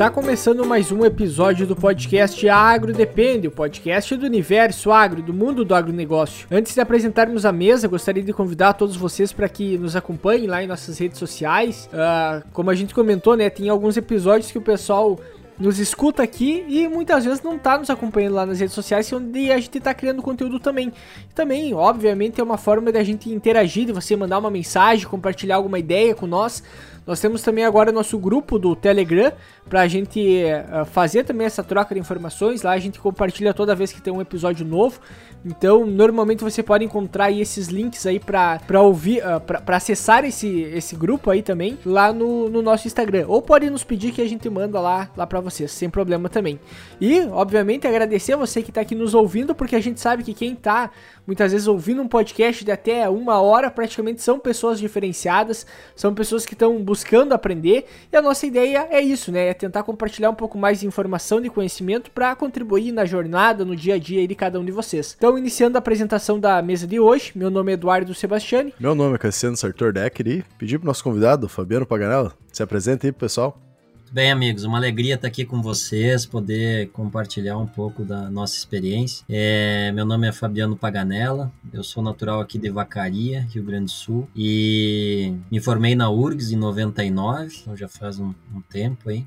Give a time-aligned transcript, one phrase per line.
[0.00, 5.34] Está começando mais um episódio do podcast Agro Depende, o podcast do universo agro, do
[5.34, 6.48] mundo do agronegócio.
[6.50, 10.64] Antes de apresentarmos a mesa, gostaria de convidar todos vocês para que nos acompanhem lá
[10.64, 11.86] em nossas redes sociais.
[11.92, 15.20] Uh, como a gente comentou, né, tem alguns episódios que o pessoal
[15.58, 19.52] nos escuta aqui e muitas vezes não tá nos acompanhando lá nas redes sociais, onde
[19.52, 20.90] a gente tá criando conteúdo também.
[21.34, 25.56] Também, obviamente, é uma forma de a gente interagir, de você mandar uma mensagem, compartilhar
[25.56, 26.62] alguma ideia com nós.
[27.06, 29.32] Nós temos também agora nosso grupo do Telegram
[29.68, 32.62] para a gente uh, fazer também essa troca de informações.
[32.62, 35.00] Lá a gente compartilha toda vez que tem um episódio novo.
[35.44, 40.48] Então, normalmente você pode encontrar aí esses links aí para ouvir, uh, para acessar esse,
[40.62, 43.24] esse grupo aí também lá no, no nosso Instagram.
[43.28, 46.60] Ou pode nos pedir que a gente manda lá, lá para vocês, sem problema também.
[47.00, 50.34] E, obviamente, agradecer a você que está aqui nos ouvindo, porque a gente sabe que
[50.34, 50.90] quem está
[51.30, 55.64] muitas vezes ouvindo um podcast de até uma hora, praticamente são pessoas diferenciadas,
[55.94, 57.86] são pessoas que estão buscando aprender.
[58.12, 59.46] E a nossa ideia é isso, né?
[59.46, 63.76] É tentar compartilhar um pouco mais de informação, de conhecimento para contribuir na jornada, no
[63.76, 65.14] dia a dia de cada um de vocês.
[65.16, 68.74] Então, iniciando a apresentação da mesa de hoje, meu nome é Eduardo Sebastiani.
[68.80, 72.60] Meu nome é Cassiano Sartor Decker e pedi para o nosso convidado, Fabiano Paganella, se
[72.60, 73.69] apresente aí pro pessoal.
[74.12, 79.24] Bem, amigos, uma alegria estar aqui com vocês, poder compartilhar um pouco da nossa experiência.
[79.28, 83.90] É, meu nome é Fabiano Paganella, eu sou natural aqui de Vacaria, Rio Grande do
[83.92, 89.24] Sul, e me formei na URGS em 99, então já faz um, um tempo aí.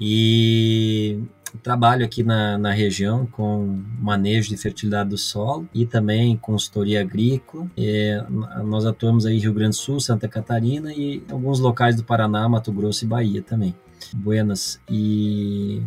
[0.00, 1.20] E
[1.62, 7.66] trabalho aqui na, na região com manejo de fertilidade do solo e também consultoria agrícola.
[7.76, 8.24] É,
[8.64, 12.48] nós atuamos aí em Rio Grande do Sul, Santa Catarina e alguns locais do Paraná,
[12.48, 13.74] Mato Grosso e Bahia também.
[14.14, 14.80] Buenas.
[14.88, 15.82] E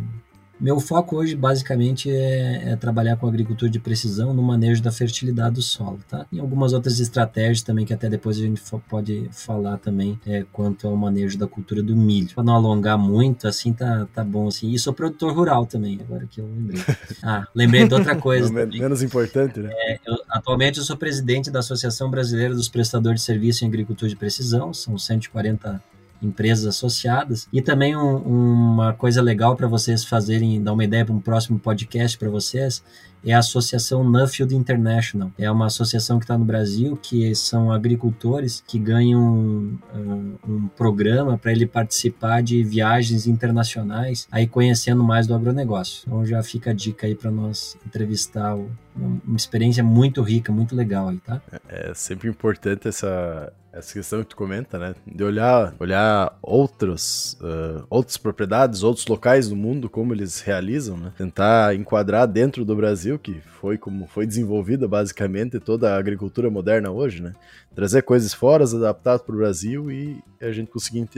[0.60, 5.54] meu foco hoje, basicamente, é, é, trabalhar com agricultura de precisão no manejo da fertilidade
[5.54, 6.26] do solo, tá?
[6.30, 10.86] E algumas outras estratégias também que até depois a gente pode falar também é, quanto
[10.86, 12.34] ao manejo da cultura do milho.
[12.34, 14.70] Para não alongar muito, assim, tá, tá bom, assim.
[14.70, 16.80] E sou produtor rural também, agora que eu lembrei.
[17.22, 19.70] Ah, lembrei de outra coisa Menos importante, né?
[19.72, 24.08] É, eu, atualmente eu sou presidente da Associação Brasileira dos Prestadores de Serviço em Agricultura
[24.08, 25.82] de Precisão, são 140
[26.22, 27.48] empresas associadas.
[27.52, 31.58] E também um, uma coisa legal para vocês fazerem, dar uma ideia para um próximo
[31.58, 32.82] podcast para vocês,
[33.24, 35.30] é a Associação Nuffield International.
[35.38, 41.36] É uma associação que está no Brasil, que são agricultores que ganham um, um programa
[41.36, 46.02] para ele participar de viagens internacionais, aí conhecendo mais do agronegócio.
[46.06, 50.74] Então já fica a dica aí para nós entrevistar o, uma experiência muito rica, muito
[50.74, 51.40] legal aí, tá?
[51.68, 54.94] É, é sempre importante essa, essa questão que tu comenta, né?
[55.06, 61.12] De olhar, olhar outros, uh, outras propriedades, outros locais do mundo, como eles realizam, né?
[61.16, 66.90] Tentar enquadrar dentro do Brasil, que foi como foi desenvolvida basicamente toda a agricultura moderna
[66.90, 67.34] hoje, né?
[67.74, 71.08] Trazer coisas fora, adaptadas para o Brasil e a gente conseguir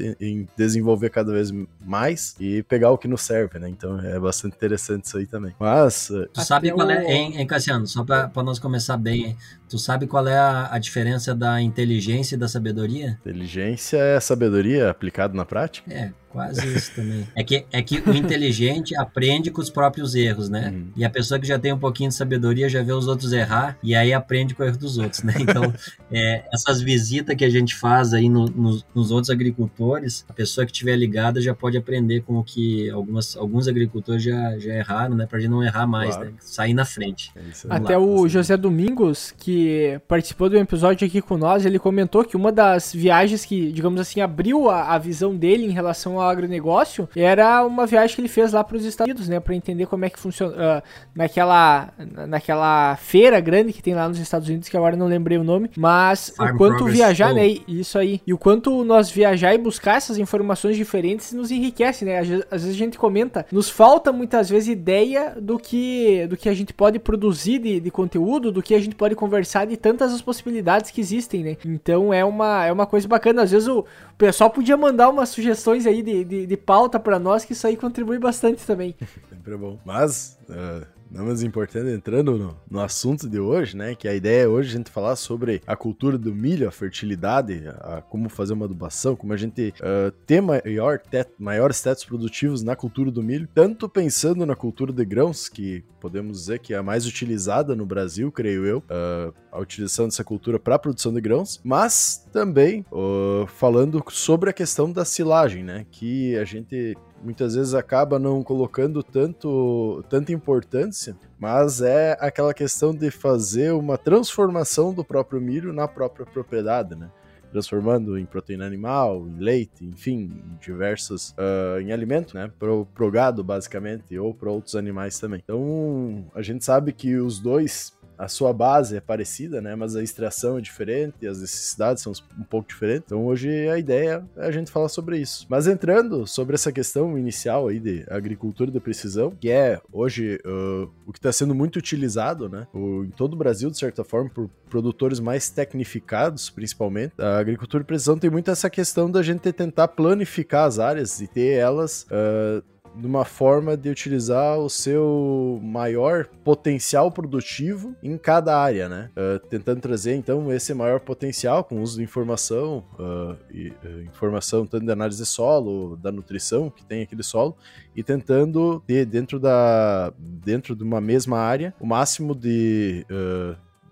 [0.56, 1.50] desenvolver cada vez
[1.80, 3.68] mais e pegar o que nos serve, né?
[3.68, 5.54] Então é bastante interessante isso aí também.
[5.58, 6.10] Mas.
[6.10, 7.86] Uh, tu sabe qual é, hein, hein Cassiano?
[7.86, 9.36] Só para nós começar bem,
[9.68, 13.18] tu sabe qual é a, a diferença da inteligência da sabedoria?
[13.20, 15.92] Inteligência é sabedoria aplicada na prática?
[15.92, 17.28] É, Quase isso também.
[17.36, 20.70] É que, é que o inteligente aprende com os próprios erros, né?
[20.70, 20.86] Uhum.
[20.96, 23.76] E a pessoa que já tem um pouquinho de sabedoria já vê os outros errar
[23.82, 25.34] e aí aprende com o erro dos outros, né?
[25.38, 25.74] Então,
[26.10, 30.64] é, essas visitas que a gente faz aí no, no, nos outros agricultores, a pessoa
[30.64, 35.14] que estiver ligada já pode aprender com o que algumas, alguns agricultores já, já erraram,
[35.14, 35.26] né?
[35.26, 36.30] Pra gente não errar mais, claro.
[36.30, 36.36] né?
[36.40, 37.30] Sair na frente.
[37.36, 38.28] É Até lá, o assim.
[38.30, 43.44] José Domingos, que participou do episódio aqui com nós, ele comentou que uma das viagens
[43.44, 48.14] que, digamos assim, abriu a, a visão dele em relação ao agronegócio, era uma viagem
[48.14, 50.52] que ele fez lá para os Estados Unidos, né, para entender como é que funciona
[50.52, 50.82] uh,
[51.14, 51.88] naquela
[52.26, 55.70] naquela feira grande que tem lá nos Estados Unidos, que agora não lembrei o nome,
[55.76, 59.96] mas Farm o quanto viajar, né, isso aí, e o quanto nós viajar e buscar
[59.96, 62.18] essas informações diferentes nos enriquece, né?
[62.18, 66.36] Às vezes, às vezes a gente comenta, nos falta muitas vezes ideia do que do
[66.36, 69.76] que a gente pode produzir de, de conteúdo, do que a gente pode conversar de
[69.76, 71.56] tantas as possibilidades que existem, né?
[71.64, 75.28] Então é uma é uma coisa bacana, às vezes o, o pessoal podia mandar umas
[75.28, 78.94] sugestões aí de de, de, de pauta para nós, que isso aí contribui bastante também.
[79.30, 79.78] Sempre bom.
[79.84, 83.94] Mas, uh, não menos importante, entrando no, no, assunto de hoje, né?
[83.94, 87.64] Que a ideia é hoje a gente falar sobre a cultura do milho, a fertilidade,
[87.68, 92.04] a, a como fazer uma adubação, como a gente uh, ter maior teto, maiores tetos
[92.04, 96.72] produtivos na cultura do milho, tanto pensando na cultura de grãos, que podemos dizer que
[96.72, 100.78] é a mais utilizada no Brasil, creio eu, uh, a utilização dessa cultura para a
[100.78, 105.84] produção de grãos, mas também uh, falando sobre a questão da silagem, né?
[105.90, 112.94] Que a gente muitas vezes acaba não colocando tanto, tanta importância, mas é aquela questão
[112.94, 117.10] de fazer uma transformação do próprio milho na própria propriedade, né?
[117.52, 123.10] transformando em proteína animal, em leite, enfim, em diversos, uh, em alimento, né, pro, pro
[123.10, 125.42] gado, basicamente, ou para outros animais também.
[125.44, 127.92] Então, a gente sabe que os dois
[128.22, 129.74] a sua base é parecida, né?
[129.74, 133.02] Mas a extração é diferente, as necessidades são um pouco diferentes.
[133.06, 135.44] Então hoje a ideia é a gente falar sobre isso.
[135.48, 140.88] Mas entrando sobre essa questão inicial aí de agricultura de precisão, que é hoje uh,
[141.04, 142.68] o que está sendo muito utilizado, né?
[142.72, 147.14] O, em todo o Brasil, de certa forma, por produtores mais tecnificados, principalmente.
[147.18, 151.26] A agricultura de precisão tem muito essa questão da gente tentar planificar as áreas e
[151.26, 152.62] ter elas uh,
[152.94, 159.10] numa forma de utilizar o seu maior potencial produtivo em cada área, né?
[159.16, 164.02] Uh, tentando trazer então esse maior potencial com o uso de informação, uh, e, uh,
[164.02, 167.56] informação tanto de análise de solo, da nutrição que tem aquele solo,
[167.94, 173.06] e tentando ter dentro da dentro de uma mesma área o máximo de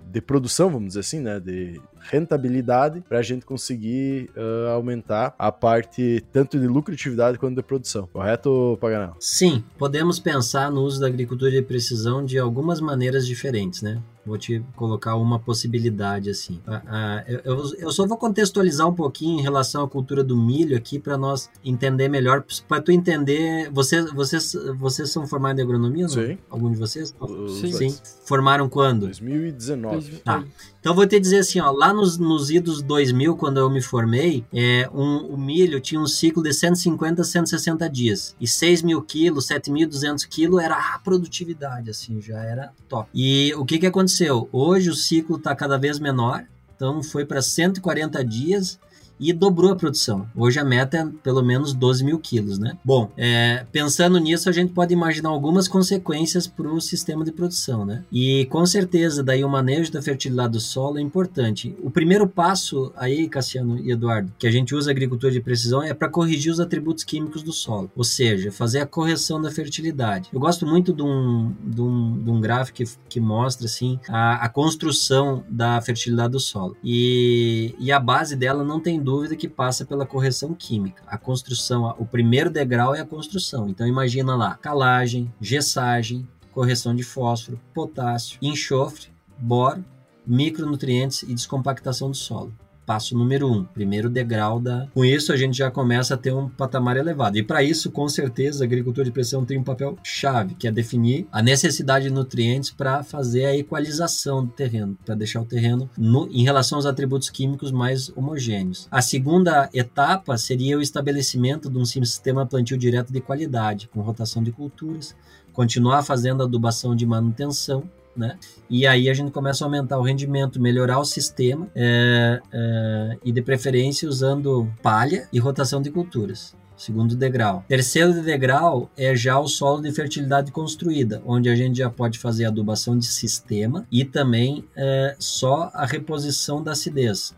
[0.05, 5.53] de produção, vamos dizer assim, né, de rentabilidade para a gente conseguir uh, aumentar a
[5.53, 8.09] parte tanto de lucratividade quanto de produção.
[8.13, 9.15] Correto, Paganel?
[9.21, 14.03] Sim, podemos pensar no uso da agricultura de precisão de algumas maneiras diferentes, né?
[14.31, 16.61] Vou te colocar uma possibilidade assim.
[16.65, 20.77] Ah, ah, eu, eu só vou contextualizar um pouquinho em relação à cultura do milho
[20.77, 23.69] aqui para nós entender melhor, para tu entender.
[23.73, 26.05] Vocês, vocês, vocês são formados em agronomia?
[26.05, 26.09] Não?
[26.11, 26.39] Sim.
[26.49, 27.13] Algum de vocês?
[27.61, 27.73] Sim.
[27.73, 27.99] Sim.
[28.25, 29.07] Formaram quando?
[29.07, 30.19] 2019.
[30.19, 30.45] Tá.
[30.81, 34.45] Então vou te dizer assim, ó, lá nos, nos idos 2000, quando eu me formei,
[34.51, 38.35] é, um, o milho tinha um ciclo de 150 a 160 dias.
[38.41, 43.11] E 6 mil quilos, 7.200 quilos era a produtividade, assim, já era top.
[43.15, 44.49] E o que que aconteceu?
[44.51, 46.45] Hoje o ciclo está cada vez menor,
[46.75, 48.79] então foi para 140 dias
[49.21, 50.27] e dobrou a produção.
[50.35, 52.79] Hoje a meta é pelo menos 12 mil quilos, né?
[52.83, 57.85] Bom, é, pensando nisso, a gente pode imaginar algumas consequências para o sistema de produção,
[57.85, 58.03] né?
[58.11, 61.77] E com certeza, daí o manejo da fertilidade do solo é importante.
[61.83, 65.93] O primeiro passo aí, Cassiano e Eduardo, que a gente usa agricultura de precisão é
[65.93, 70.31] para corrigir os atributos químicos do solo, ou seja, fazer a correção da fertilidade.
[70.33, 74.45] Eu gosto muito de um, de um, de um gráfico que, que mostra assim a,
[74.45, 76.75] a construção da fertilidade do solo.
[76.83, 81.03] E, e a base dela não tem dúvida dúvida que passa pela correção química.
[81.05, 83.69] A construção, o primeiro degrau é a construção.
[83.69, 89.85] Então imagina lá, calagem, gessagem, correção de fósforo, potássio, enxofre, boro,
[90.25, 92.55] micronutrientes e descompactação do solo
[92.91, 94.89] passo número um, primeiro degrau da.
[94.93, 97.39] Com isso, a gente já começa a ter um patamar elevado.
[97.39, 100.73] E para isso, com certeza, a agricultura de precisão tem um papel chave, que é
[100.73, 105.89] definir a necessidade de nutrientes para fazer a equalização do terreno, para deixar o terreno
[105.97, 108.89] no, em relação aos atributos químicos mais homogêneos.
[108.91, 114.43] A segunda etapa seria o estabelecimento de um sistema plantio direto de qualidade, com rotação
[114.43, 115.15] de culturas,
[115.53, 117.85] continuar fazendo adubação de manutenção
[118.17, 118.39] né?
[118.69, 123.33] E aí a gente começa a aumentar o rendimento, melhorar o sistema é, é, e
[123.33, 126.55] de preferência usando palha e rotação de culturas.
[126.77, 127.63] Segundo degrau.
[127.69, 132.47] Terceiro degrau é já o solo de fertilidade construída, onde a gente já pode fazer
[132.47, 137.35] adubação de sistema e também é, só a reposição da acidez.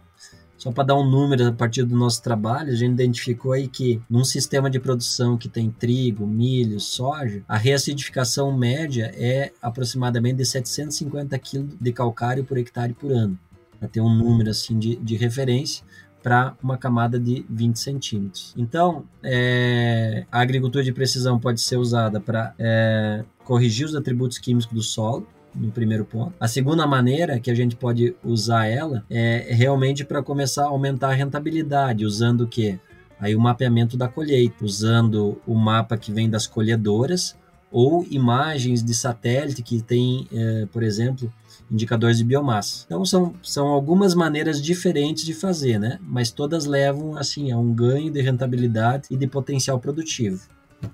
[0.62, 4.00] Só para dar um número a partir do nosso trabalho, a gente identificou aí que
[4.08, 10.46] num sistema de produção que tem trigo, milho, soja, a reacidificação média é aproximadamente de
[10.46, 13.36] 750 kg de calcário por hectare por ano.
[13.76, 15.84] Para ter um número assim de, de referência
[16.22, 18.54] para uma camada de 20 centímetros.
[18.56, 24.72] Então, é, a agricultura de precisão pode ser usada para é, corrigir os atributos químicos
[24.72, 26.32] do solo, no primeiro ponto.
[26.40, 31.10] A segunda maneira que a gente pode usar ela é realmente para começar a aumentar
[31.10, 32.78] a rentabilidade, usando o quê?
[33.20, 37.36] Aí o mapeamento da colheita, usando o mapa que vem das colhedoras
[37.70, 41.32] ou imagens de satélite que tem, é, por exemplo,
[41.70, 42.84] indicadores de biomassa.
[42.84, 45.98] Então são, são algumas maneiras diferentes de fazer, né?
[46.02, 50.42] Mas todas levam assim a um ganho de rentabilidade e de potencial produtivo.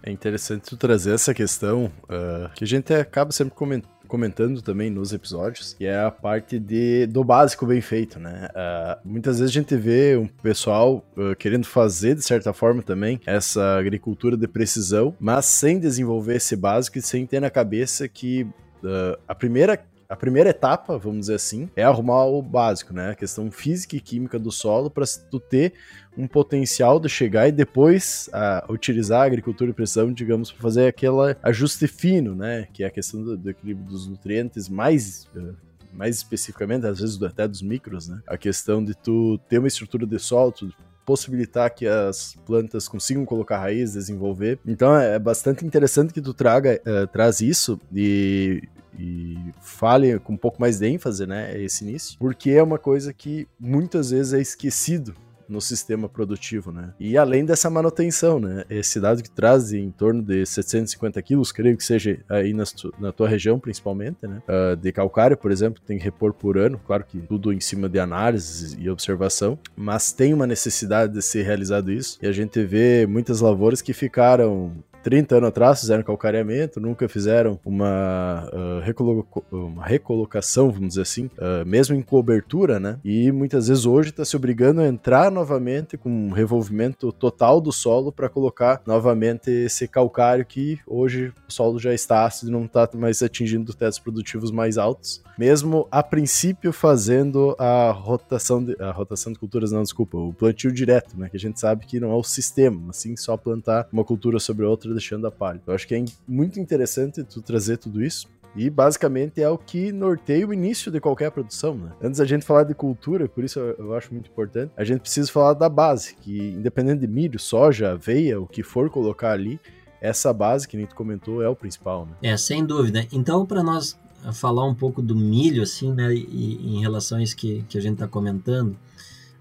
[0.02, 4.90] É interessante tu trazer essa questão uh, que a gente acaba sempre comentando comentando também
[4.90, 8.48] nos episódios, que é a parte de, do básico bem feito, né?
[8.50, 13.20] Uh, muitas vezes a gente vê um pessoal uh, querendo fazer, de certa forma, também
[13.26, 18.42] essa agricultura de precisão, mas sem desenvolver esse básico e sem ter na cabeça que
[18.82, 23.10] uh, a primeira a primeira etapa, vamos dizer assim, é arrumar o básico, né?
[23.10, 25.74] A questão física e química do solo para tu ter
[26.16, 30.86] um potencial de chegar e depois a, utilizar a agricultura de precisão, digamos, para fazer
[30.86, 32.66] aquele ajuste fino, né?
[32.72, 35.54] Que é a questão do, do equilíbrio dos nutrientes mais uh,
[35.92, 38.20] mais especificamente, às vezes até dos micros, né?
[38.26, 40.72] A questão de tu ter uma estrutura de solo, tu
[41.04, 44.58] possibilitar que as plantas consigam colocar raiz, desenvolver.
[44.66, 48.62] Então é bastante interessante que tu traga, uh, traz isso e
[48.98, 53.12] e fale com um pouco mais de ênfase, né, esse início, porque é uma coisa
[53.12, 55.14] que muitas vezes é esquecido
[55.48, 56.92] no sistema produtivo, né?
[57.00, 58.64] E além dessa manutenção, né?
[58.68, 62.64] Esse dado que traz em torno de 750 quilos, creio que seja aí na,
[62.98, 64.42] na tua região principalmente, né?
[64.46, 67.88] Uh, de calcário, por exemplo, tem que repor por ano, claro que tudo em cima
[67.88, 72.62] de análises e observação, mas tem uma necessidade de ser realizado isso, e a gente
[72.64, 79.26] vê muitas lavouras que ficaram 30 anos atrás fizeram calcareamento, nunca fizeram uma, uh, recolo
[79.50, 82.98] uma recolocação, vamos dizer assim, uh, mesmo em cobertura, né?
[83.04, 87.72] E muitas vezes hoje está se obrigando a entrar novamente com um revolvimento total do
[87.72, 92.64] solo para colocar novamente esse calcário que hoje o solo já está ácido e não
[92.64, 98.90] está mais atingindo tetos produtivos mais altos, mesmo a princípio fazendo a rotação de, a
[98.90, 101.28] rotação de culturas, não, desculpa, o plantio direto, né?
[101.28, 104.64] Que a gente sabe que não é o sistema, assim só plantar uma cultura sobre
[104.64, 105.60] outra deixando a palha.
[105.66, 108.26] Eu acho que é muito interessante tu trazer tudo isso.
[108.56, 111.92] E basicamente é o que norteia o início de qualquer produção, né?
[112.02, 115.30] Antes da gente falar de cultura, por isso eu acho muito importante, a gente precisa
[115.30, 119.60] falar da base, que independente de milho, soja, aveia, o que for colocar ali,
[120.00, 122.12] essa base que nem tu comentou é o principal, né?
[122.22, 123.06] É, sem dúvida.
[123.12, 123.98] Então, para nós
[124.32, 127.80] falar um pouco do milho, assim, né, e, em relação a isso que, que a
[127.80, 128.76] gente está comentando,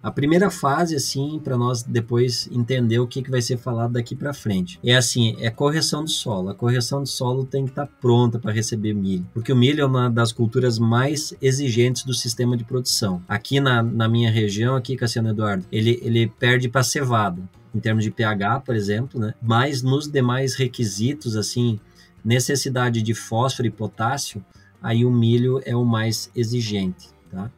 [0.01, 4.15] a primeira fase, assim, para nós depois entender o que, que vai ser falado daqui
[4.15, 6.49] para frente, é assim, é correção do solo.
[6.49, 9.81] A correção do solo tem que estar tá pronta para receber milho, porque o milho
[9.81, 13.21] é uma das culturas mais exigentes do sistema de produção.
[13.27, 17.41] Aqui na, na minha região, aqui, Cassiano Eduardo, ele, ele perde para cevada,
[17.73, 19.33] em termos de pH, por exemplo, né?
[19.41, 21.79] Mas nos demais requisitos, assim,
[22.23, 24.43] necessidade de fósforo e potássio,
[24.81, 27.51] aí o milho é o mais exigente, tá?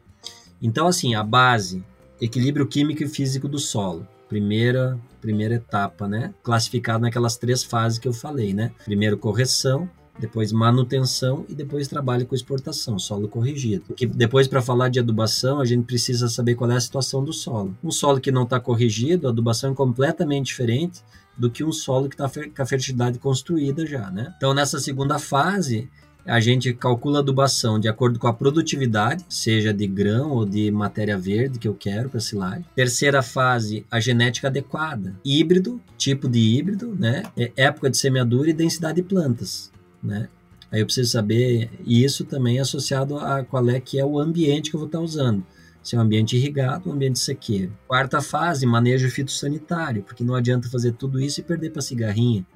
[0.60, 1.82] Então, assim, a base
[2.20, 4.06] equilíbrio químico e físico do solo.
[4.28, 6.32] Primeira, primeira etapa, né?
[6.42, 8.70] Classificado naquelas três fases que eu falei, né?
[8.84, 9.88] Primeiro correção,
[10.20, 13.84] depois manutenção e depois trabalho com exportação, solo corrigido.
[13.88, 17.32] Porque depois para falar de adubação, a gente precisa saber qual é a situação do
[17.32, 17.76] solo.
[17.82, 21.02] Um solo que não está corrigido, a adubação é completamente diferente
[21.36, 24.32] do que um solo que está com a fertilidade construída já, né?
[24.36, 25.90] Então nessa segunda fase,
[26.24, 30.70] a gente calcula a adubação de acordo com a produtividade, seja de grão ou de
[30.70, 32.64] matéria verde que eu quero para silagem.
[32.74, 35.14] Terceira fase, a genética adequada.
[35.24, 37.22] Híbrido, tipo de híbrido, né?
[37.36, 39.72] É época de semeadura e densidade de plantas,
[40.02, 40.28] né?
[40.70, 44.70] Aí eu preciso saber, isso também é associado a qual é que é o ambiente
[44.70, 45.44] que eu vou estar usando.
[45.82, 47.72] Se é um ambiente irrigado um ambiente sequeiro.
[47.88, 52.46] Quarta fase, manejo fitossanitário, porque não adianta fazer tudo isso e perder para cigarrinha,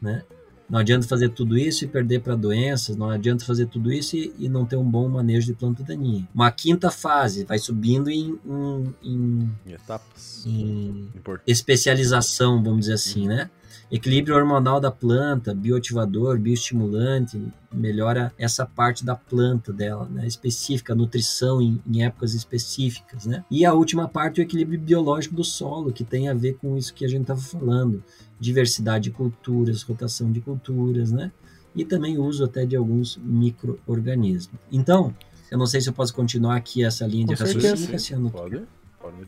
[0.00, 0.22] né?
[0.68, 4.32] Não adianta fazer tudo isso e perder para doenças, não adianta fazer tudo isso e,
[4.38, 6.28] e, não ter um bom manejo de planta daninha.
[6.34, 11.08] Uma quinta fase vai subindo em, em, em, em etapas, em
[11.46, 13.50] especialização, vamos dizer assim, né?
[13.90, 17.42] Equilíbrio hormonal da planta, bioativador, bioestimulante,
[17.72, 20.26] melhora essa parte da planta dela, né?
[20.26, 23.24] específica, nutrição em, em, épocas específicas.
[23.24, 23.42] Né?
[23.50, 26.92] E a última parte, o equilíbrio biológico do solo, que tem a ver com isso
[26.92, 28.02] que a gente estava falando
[28.38, 31.32] diversidade de culturas, rotação de culturas, né?
[31.74, 34.58] E também uso até de alguns micro-organismos.
[34.70, 35.14] Então,
[35.50, 38.30] eu não sei se eu posso continuar aqui essa linha de raciocínio, Cassiano.
[38.30, 38.62] Pode.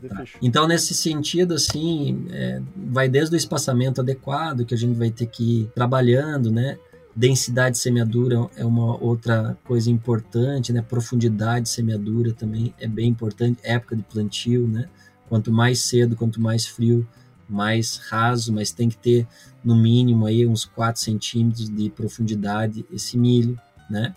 [0.07, 0.23] Tá.
[0.41, 5.25] Então, nesse sentido, assim, é, vai desde o espaçamento adequado, que a gente vai ter
[5.25, 6.77] que ir trabalhando, né?
[7.15, 10.81] Densidade de semeadura é uma outra coisa importante, né?
[10.81, 13.59] Profundidade de semeadura também é bem importante.
[13.63, 14.87] Época de plantio, né?
[15.27, 17.07] Quanto mais cedo, quanto mais frio,
[17.49, 19.27] mais raso, mas tem que ter
[19.63, 23.59] no mínimo aí uns 4 centímetros de profundidade esse milho,
[23.89, 24.15] né?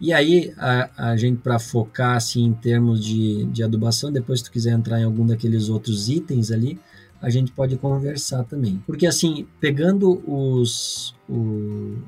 [0.00, 4.46] E aí a, a gente para focar assim em termos de, de adubação, depois se
[4.46, 6.80] tu quiser entrar em algum daqueles outros itens ali,
[7.20, 8.82] a gente pode conversar também.
[8.86, 11.98] Porque assim, pegando os, o,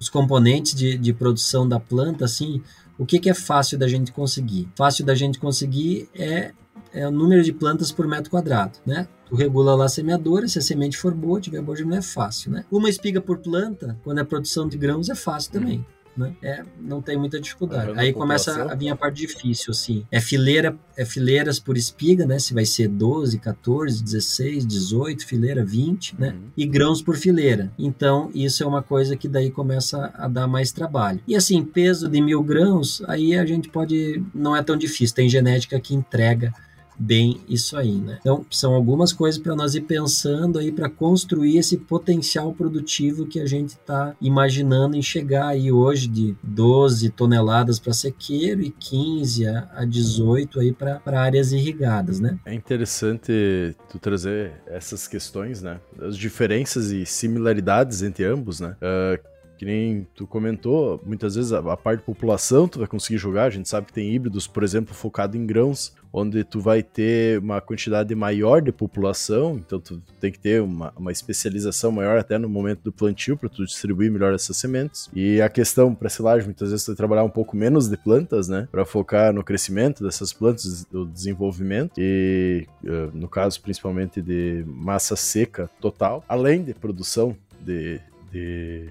[0.00, 2.60] os componentes de, de produção da planta, assim,
[2.98, 4.68] o que, que é fácil da gente conseguir?
[4.74, 6.52] Fácil da gente conseguir é
[6.92, 9.06] é o número de plantas por metro quadrado, né?
[9.28, 12.50] Tu regula lá a semeadora, se a semente for boa, tiver boa, não é fácil,
[12.50, 12.64] né?
[12.70, 15.84] Uma espiga por planta, quando é produção de grãos, é fácil também.
[16.16, 16.34] Né?
[16.42, 17.92] É, não tem muita dificuldade.
[17.96, 20.06] Aí começa a vir a parte difícil, assim.
[20.10, 22.38] É fileira, é fileiras por espiga, né?
[22.38, 26.30] Se vai ser 12, 14, 16, 18, fileira 20, né?
[26.30, 26.50] Uhum.
[26.56, 27.70] E grãos por fileira.
[27.78, 31.20] Então, isso é uma coisa que daí começa a dar mais trabalho.
[31.26, 34.22] E assim, peso de mil grãos, aí a gente pode.
[34.34, 35.14] Não é tão difícil.
[35.14, 36.52] Tem genética que entrega
[36.98, 38.18] bem isso aí, né?
[38.20, 43.40] Então, são algumas coisas para nós ir pensando aí para construir esse potencial produtivo que
[43.40, 49.46] a gente está imaginando em chegar aí hoje de 12 toneladas para sequeiro e 15
[49.46, 52.38] a 18 aí para áreas irrigadas, né?
[52.44, 55.80] É interessante tu trazer essas questões, né?
[56.00, 58.76] As diferenças e similaridades entre ambos, né?
[58.82, 63.18] Uh, que nem tu comentou, muitas vezes a, a parte de população tu vai conseguir
[63.18, 66.82] jogar, a gente sabe que tem híbridos, por exemplo, focado em grãos, onde tu vai
[66.82, 72.16] ter uma quantidade maior de população, então tu tem que ter uma, uma especialização maior
[72.16, 75.10] até no momento do plantio para tu distribuir melhor essas sementes.
[75.14, 78.48] E a questão para silagem, muitas vezes tu vai trabalhar um pouco menos de plantas,
[78.48, 84.64] né, para focar no crescimento dessas plantas, do desenvolvimento e eh, no caso principalmente de
[84.66, 88.00] massa seca total, além de produção de,
[88.32, 88.88] de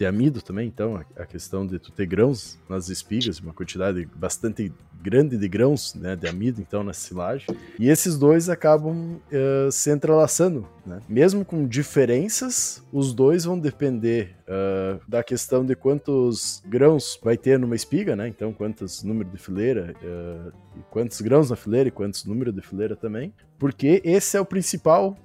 [0.00, 4.72] de amido também, então, a, questão de tu ter grãos nas espigas, uma quantidade bastante
[5.02, 7.46] grande de grãos né, de amido, então, na silagem.
[7.78, 11.00] E esses dois acabam uh, se entrelaçando, né?
[11.06, 17.58] Mesmo com diferenças, os dois vão depender uh, da questão de quantos grãos vai ter
[17.58, 18.26] numa espiga, né?
[18.26, 20.50] Então, quantos número de fileira, uh,
[20.90, 25.18] quantos grãos na fileira e quantos número de fileira também, porque esse é o principal,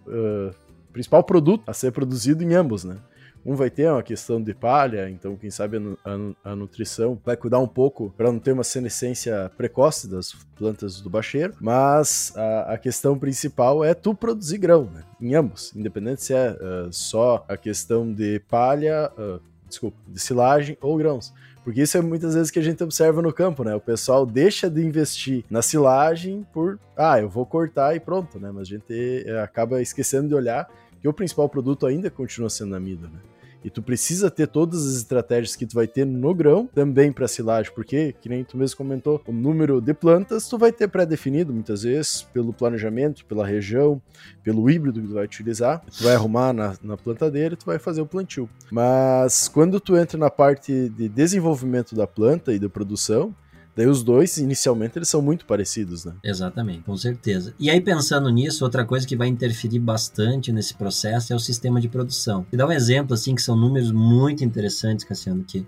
[0.91, 2.97] principal produto a ser produzido em ambos, né?
[3.45, 7.37] Um vai ter uma questão de palha, então quem sabe a, a, a nutrição vai
[7.37, 12.73] cuidar um pouco para não ter uma senescência precoce das plantas do bacheiro, mas a,
[12.73, 15.03] a questão principal é tu produzir grão, né?
[15.21, 20.75] Em ambos, independente se é uh, só a questão de palha, uh, desculpa, de silagem
[20.81, 21.31] ou grãos.
[21.63, 23.75] Porque isso é muitas vezes que a gente observa no campo, né?
[23.75, 28.51] O pessoal deixa de investir na silagem por, ah, eu vou cortar e pronto, né?
[28.51, 30.69] Mas a gente eh, acaba esquecendo de olhar
[31.01, 33.19] que o principal produto ainda continua sendo a mida, né?
[33.65, 37.27] E tu precisa ter todas as estratégias que tu vai ter no grão também para
[37.27, 41.51] silagem, porque, que nem tu mesmo comentou, o número de plantas tu vai ter pré-definido
[41.51, 43.99] muitas vezes pelo planejamento, pela região,
[44.43, 45.81] pelo híbrido que tu vai utilizar.
[45.97, 48.47] Tu vai arrumar na, na plantadeira e tu vai fazer o plantio.
[48.71, 53.33] Mas quando tu entra na parte de desenvolvimento da planta e da produção,
[53.75, 56.13] Daí os dois, inicialmente, eles são muito parecidos, né?
[56.23, 57.53] Exatamente, com certeza.
[57.59, 61.81] E aí, pensando nisso, outra coisa que vai interferir bastante nesse processo é o sistema
[61.81, 62.45] de produção.
[62.53, 65.67] E dá um exemplo, assim, que são números muito interessantes, Cassiano, que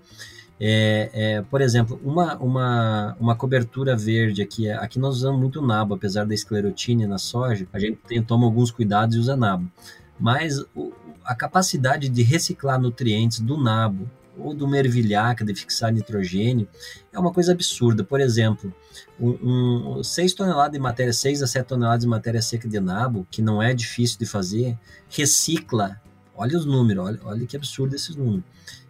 [0.60, 5.94] é, é, por exemplo, uma, uma, uma cobertura verde aqui, aqui nós usamos muito nabo,
[5.94, 9.70] apesar da esclerotina na soja, a gente tem, toma alguns cuidados e usa nabo.
[10.18, 10.92] Mas o,
[11.24, 16.68] a capacidade de reciclar nutrientes do nabo ou do mervilhaca de fixar nitrogênio
[17.12, 18.04] é uma coisa absurda.
[18.04, 18.72] Por exemplo,
[19.20, 23.26] um, um, 6 toneladas de matéria, 6 a 7 toneladas de matéria seca de nabo,
[23.30, 26.00] que não é difícil de fazer, recicla,
[26.34, 28.44] olha os números, olha, olha que absurdo esses números,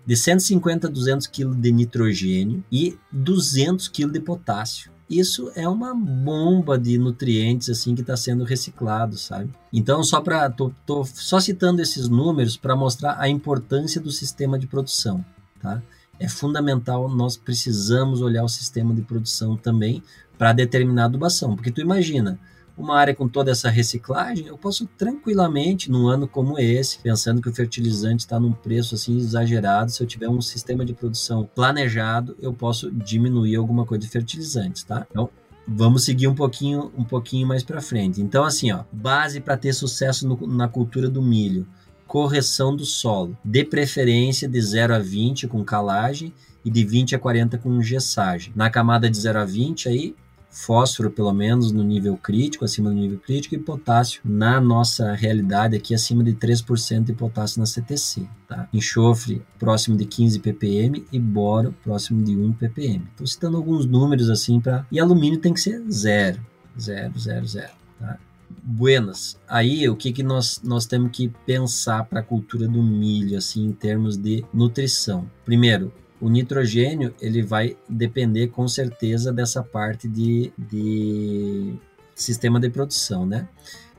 [0.06, 5.94] de 150 a 200 kg de nitrogênio e 200 kg de potássio isso é uma
[5.94, 9.50] bomba de nutrientes assim que está sendo reciclado, sabe?
[9.72, 14.58] Então, só para tô, tô só citando esses números para mostrar a importância do sistema
[14.58, 15.24] de produção
[15.60, 15.82] tá?
[16.18, 20.02] É fundamental, nós precisamos olhar o sistema de produção também
[20.36, 22.38] para determinar a adubação, porque tu imagina,
[22.78, 27.48] uma área com toda essa reciclagem, eu posso tranquilamente, num ano como esse, pensando que
[27.48, 32.36] o fertilizante está num preço assim exagerado, se eu tiver um sistema de produção planejado,
[32.40, 35.06] eu posso diminuir alguma coisa de fertilizantes, tá?
[35.10, 35.28] Então,
[35.66, 38.22] vamos seguir um pouquinho, um pouquinho mais para frente.
[38.22, 41.66] Então, assim, ó, base para ter sucesso no, na cultura do milho
[42.08, 46.32] correção do solo, de preferência de 0 a 20 com calagem
[46.64, 48.52] e de 20 a 40 com gessagem.
[48.56, 50.16] Na camada de 0 a 20 aí
[50.50, 55.76] fósforo pelo menos no nível crítico, acima do nível crítico, e potássio na nossa realidade
[55.76, 58.26] aqui acima de 3% de potássio na CTC.
[58.48, 58.68] Tá?
[58.72, 63.04] Enxofre próximo de 15 ppm e boro próximo de 1 ppm.
[63.10, 64.86] Estou citando alguns números assim para.
[64.90, 66.40] E alumínio tem que ser zero,
[66.80, 67.72] zero, zero, zero.
[68.00, 68.18] Tá?
[68.68, 69.40] Buenas.
[69.48, 73.64] Aí o que, que nós, nós temos que pensar para a cultura do milho, assim,
[73.64, 75.28] em termos de nutrição?
[75.42, 81.74] Primeiro, o nitrogênio ele vai depender com certeza dessa parte de, de
[82.14, 83.48] sistema de produção, né?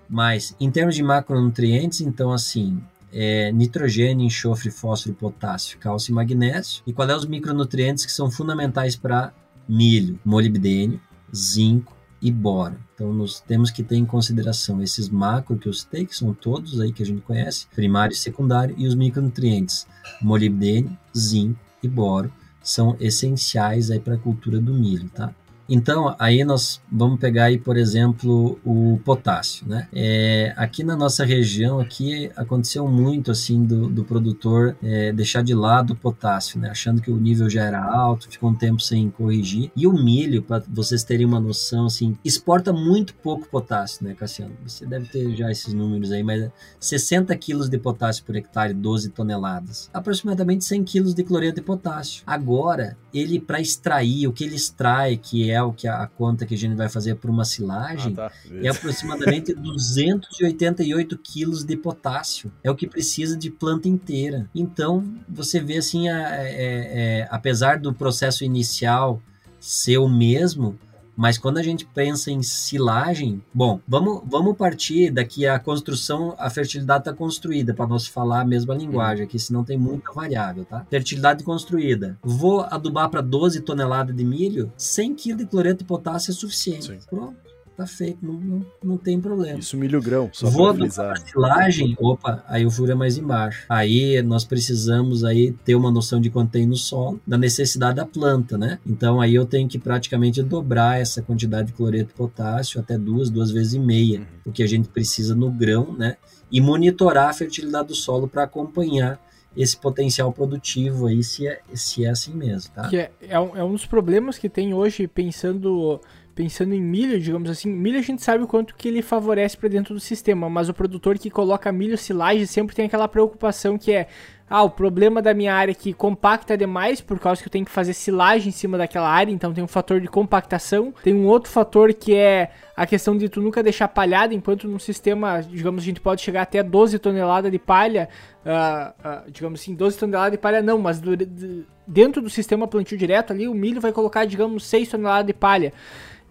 [0.07, 2.79] Mas em termos de macronutrientes, então assim,
[3.11, 6.83] é, nitrogênio, enxofre, fósforo, potássio, cálcio e magnésio.
[6.85, 9.33] E quais são os micronutrientes que são fundamentais para
[9.67, 10.19] milho?
[10.23, 10.99] Molibdênio,
[11.35, 12.77] zinco, e bora.
[12.93, 16.79] Então, nós temos que ter em consideração esses macro que eu citei, que são todos
[16.79, 19.87] aí que a gente conhece, primário e secundário, e os micronutrientes,
[20.21, 25.33] molibdênio, zinco e boro, são essenciais aí para a cultura do milho, tá?
[25.69, 29.87] Então, aí nós vamos pegar aí, por exemplo, o potássio, né?
[29.93, 35.53] É, aqui na nossa região, aqui aconteceu muito, assim, do, do produtor é, deixar de
[35.53, 36.69] lado o potássio, né?
[36.69, 39.71] Achando que o nível já era alto, ficou um tempo sem corrigir.
[39.75, 44.55] E o milho, para vocês terem uma noção, assim, exporta muito pouco potássio, né, Cassiano?
[44.65, 49.09] Você deve ter já esses números aí, mas 60 quilos de potássio por hectare, 12
[49.09, 49.89] toneladas.
[49.93, 52.23] Aproximadamente 100 quilos de cloreto de potássio.
[52.25, 56.45] Agora, ele para extrair, o que ele extrai, que é o que a, a conta
[56.45, 58.31] que a gente vai fazer por uma silagem, ah, tá.
[58.61, 62.51] é aproximadamente 288 quilos de potássio.
[62.63, 64.49] É o que precisa de planta inteira.
[64.53, 69.21] Então, você vê assim, a, é, é, apesar do processo inicial
[69.59, 70.77] ser o mesmo,
[71.19, 76.49] mas quando a gente pensa em silagem, bom, vamos, vamos partir daqui a construção, a
[76.49, 80.87] fertilidade está construída, para nós falar a mesma linguagem aqui, senão tem muita variável, tá?
[80.89, 82.17] Fertilidade construída.
[82.23, 86.85] Vou adubar para 12 toneladas de milho, 100 kg de cloreto de potássio é suficiente.
[86.85, 86.99] Sim.
[87.09, 87.48] Pronto
[87.79, 89.57] tá feito, não, não, não tem problema.
[89.57, 90.85] Isso milho grão, só Vou do
[91.25, 93.65] silagem, opa, aí o furo é mais embaixo.
[93.69, 98.05] Aí nós precisamos aí ter uma noção de quanto tem no solo, da necessidade da
[98.05, 98.79] planta, né?
[98.85, 103.29] Então aí eu tenho que praticamente dobrar essa quantidade de cloreto de potássio até duas,
[103.29, 104.25] duas vezes e meia, uhum.
[104.47, 106.17] o que a gente precisa no grão, né?
[106.51, 109.21] E monitorar a fertilidade do solo para acompanhar
[109.55, 112.87] esse potencial produtivo aí, se é, se é assim mesmo, tá?
[112.89, 115.99] Que é, é, um, é um dos problemas que tem hoje, pensando
[116.39, 119.67] pensando em milho, digamos assim, milho a gente sabe o quanto que ele favorece para
[119.67, 123.91] dentro do sistema, mas o produtor que coloca milho silagem sempre tem aquela preocupação que
[123.91, 124.07] é
[124.49, 127.65] ah, o problema da minha área é que compacta demais, por causa que eu tenho
[127.65, 130.93] que fazer silagem em cima daquela área, então tem um fator de compactação.
[131.03, 134.79] Tem um outro fator que é a questão de tu nunca deixar palhada, enquanto num
[134.79, 138.09] sistema, digamos, a gente pode chegar até 12 toneladas de palha,
[138.43, 142.65] uh, uh, digamos assim, 12 toneladas de palha não, mas do, de, dentro do sistema
[142.65, 145.73] plantio direto ali, o milho vai colocar, digamos, 6 toneladas de palha.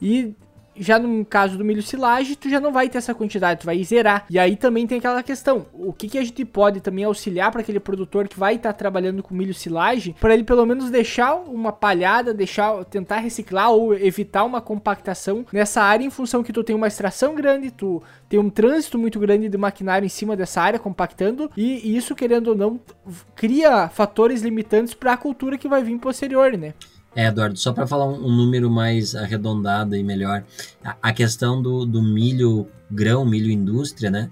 [0.00, 0.34] E
[0.78, 3.82] já no caso do milho silagem, tu já não vai ter essa quantidade, tu vai
[3.82, 4.24] zerar.
[4.30, 7.60] E aí também tem aquela questão, o que, que a gente pode também auxiliar para
[7.60, 11.34] aquele produtor que vai estar tá trabalhando com milho silagem, para ele pelo menos deixar
[11.34, 16.62] uma palhada, deixar tentar reciclar ou evitar uma compactação nessa área em função que tu
[16.62, 20.60] tem uma extração grande, tu tem um trânsito muito grande de maquinário em cima dessa
[20.60, 22.80] área compactando e isso querendo ou não
[23.34, 26.74] cria fatores limitantes para a cultura que vai vir posterior, né?
[27.18, 30.44] É, Eduardo, só para falar um, um, número mais arredondado e melhor,
[30.84, 34.30] a, a, questão do, do milho grão, milho indústria, né?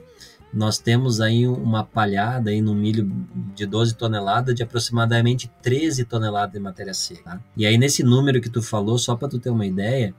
[0.55, 3.11] Nós temos aí uma palhada aí no milho
[3.57, 7.23] de 12 toneladas de aproximadamente 13 toneladas de matéria seca.
[7.25, 7.41] Tá?
[7.57, 10.15] E aí nesse número que tu falou, só para tu ter uma ideia,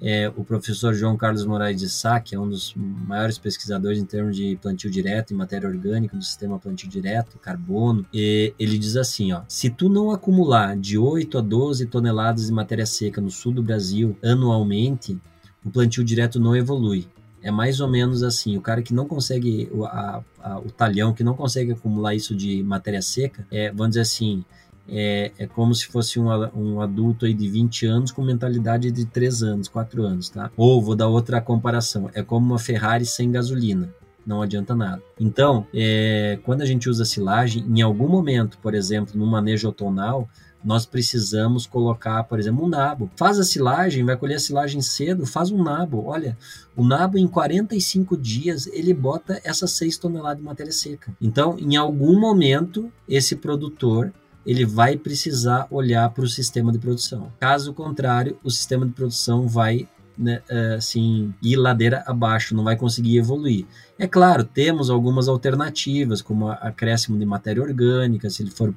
[0.00, 4.04] é, o professor João Carlos Moraes de Sá, que é um dos maiores pesquisadores em
[4.04, 9.32] termos de plantio direto e matéria orgânica do sistema plantio direto, carbono, ele diz assim,
[9.32, 13.52] ó, se tu não acumular de 8 a 12 toneladas de matéria seca no sul
[13.52, 15.18] do Brasil anualmente,
[15.64, 17.08] o plantio direto não evolui.
[17.42, 21.22] É mais ou menos assim, o cara que não consegue, a, a, o talhão que
[21.22, 24.44] não consegue acumular isso de matéria seca, é, vamos dizer assim,
[24.88, 29.06] é, é como se fosse um, um adulto aí de 20 anos com mentalidade de
[29.06, 30.50] 3 anos, 4 anos, tá?
[30.56, 33.92] Ou vou dar outra comparação, é como uma Ferrari sem gasolina
[34.26, 35.02] não adianta nada.
[35.20, 40.28] Então, é, quando a gente usa silagem, em algum momento, por exemplo, no manejo outonal,
[40.64, 43.10] nós precisamos colocar, por exemplo, um nabo.
[43.16, 46.04] Faz a silagem, vai colher a silagem cedo, faz um nabo.
[46.06, 46.38] Olha,
[46.74, 51.14] o nabo em 45 dias ele bota essas 6 toneladas de matéria seca.
[51.20, 54.10] Então, em algum momento, esse produtor
[54.46, 57.32] ele vai precisar olhar para o sistema de produção.
[57.40, 62.76] Caso contrário, o sistema de produção vai né, é, assim, ir ladeira abaixo, não vai
[62.76, 63.66] conseguir evoluir.
[63.98, 68.74] É claro, temos algumas alternativas, como acréscimo de matéria orgânica, se ele for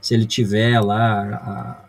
[0.00, 1.22] se ele tiver lá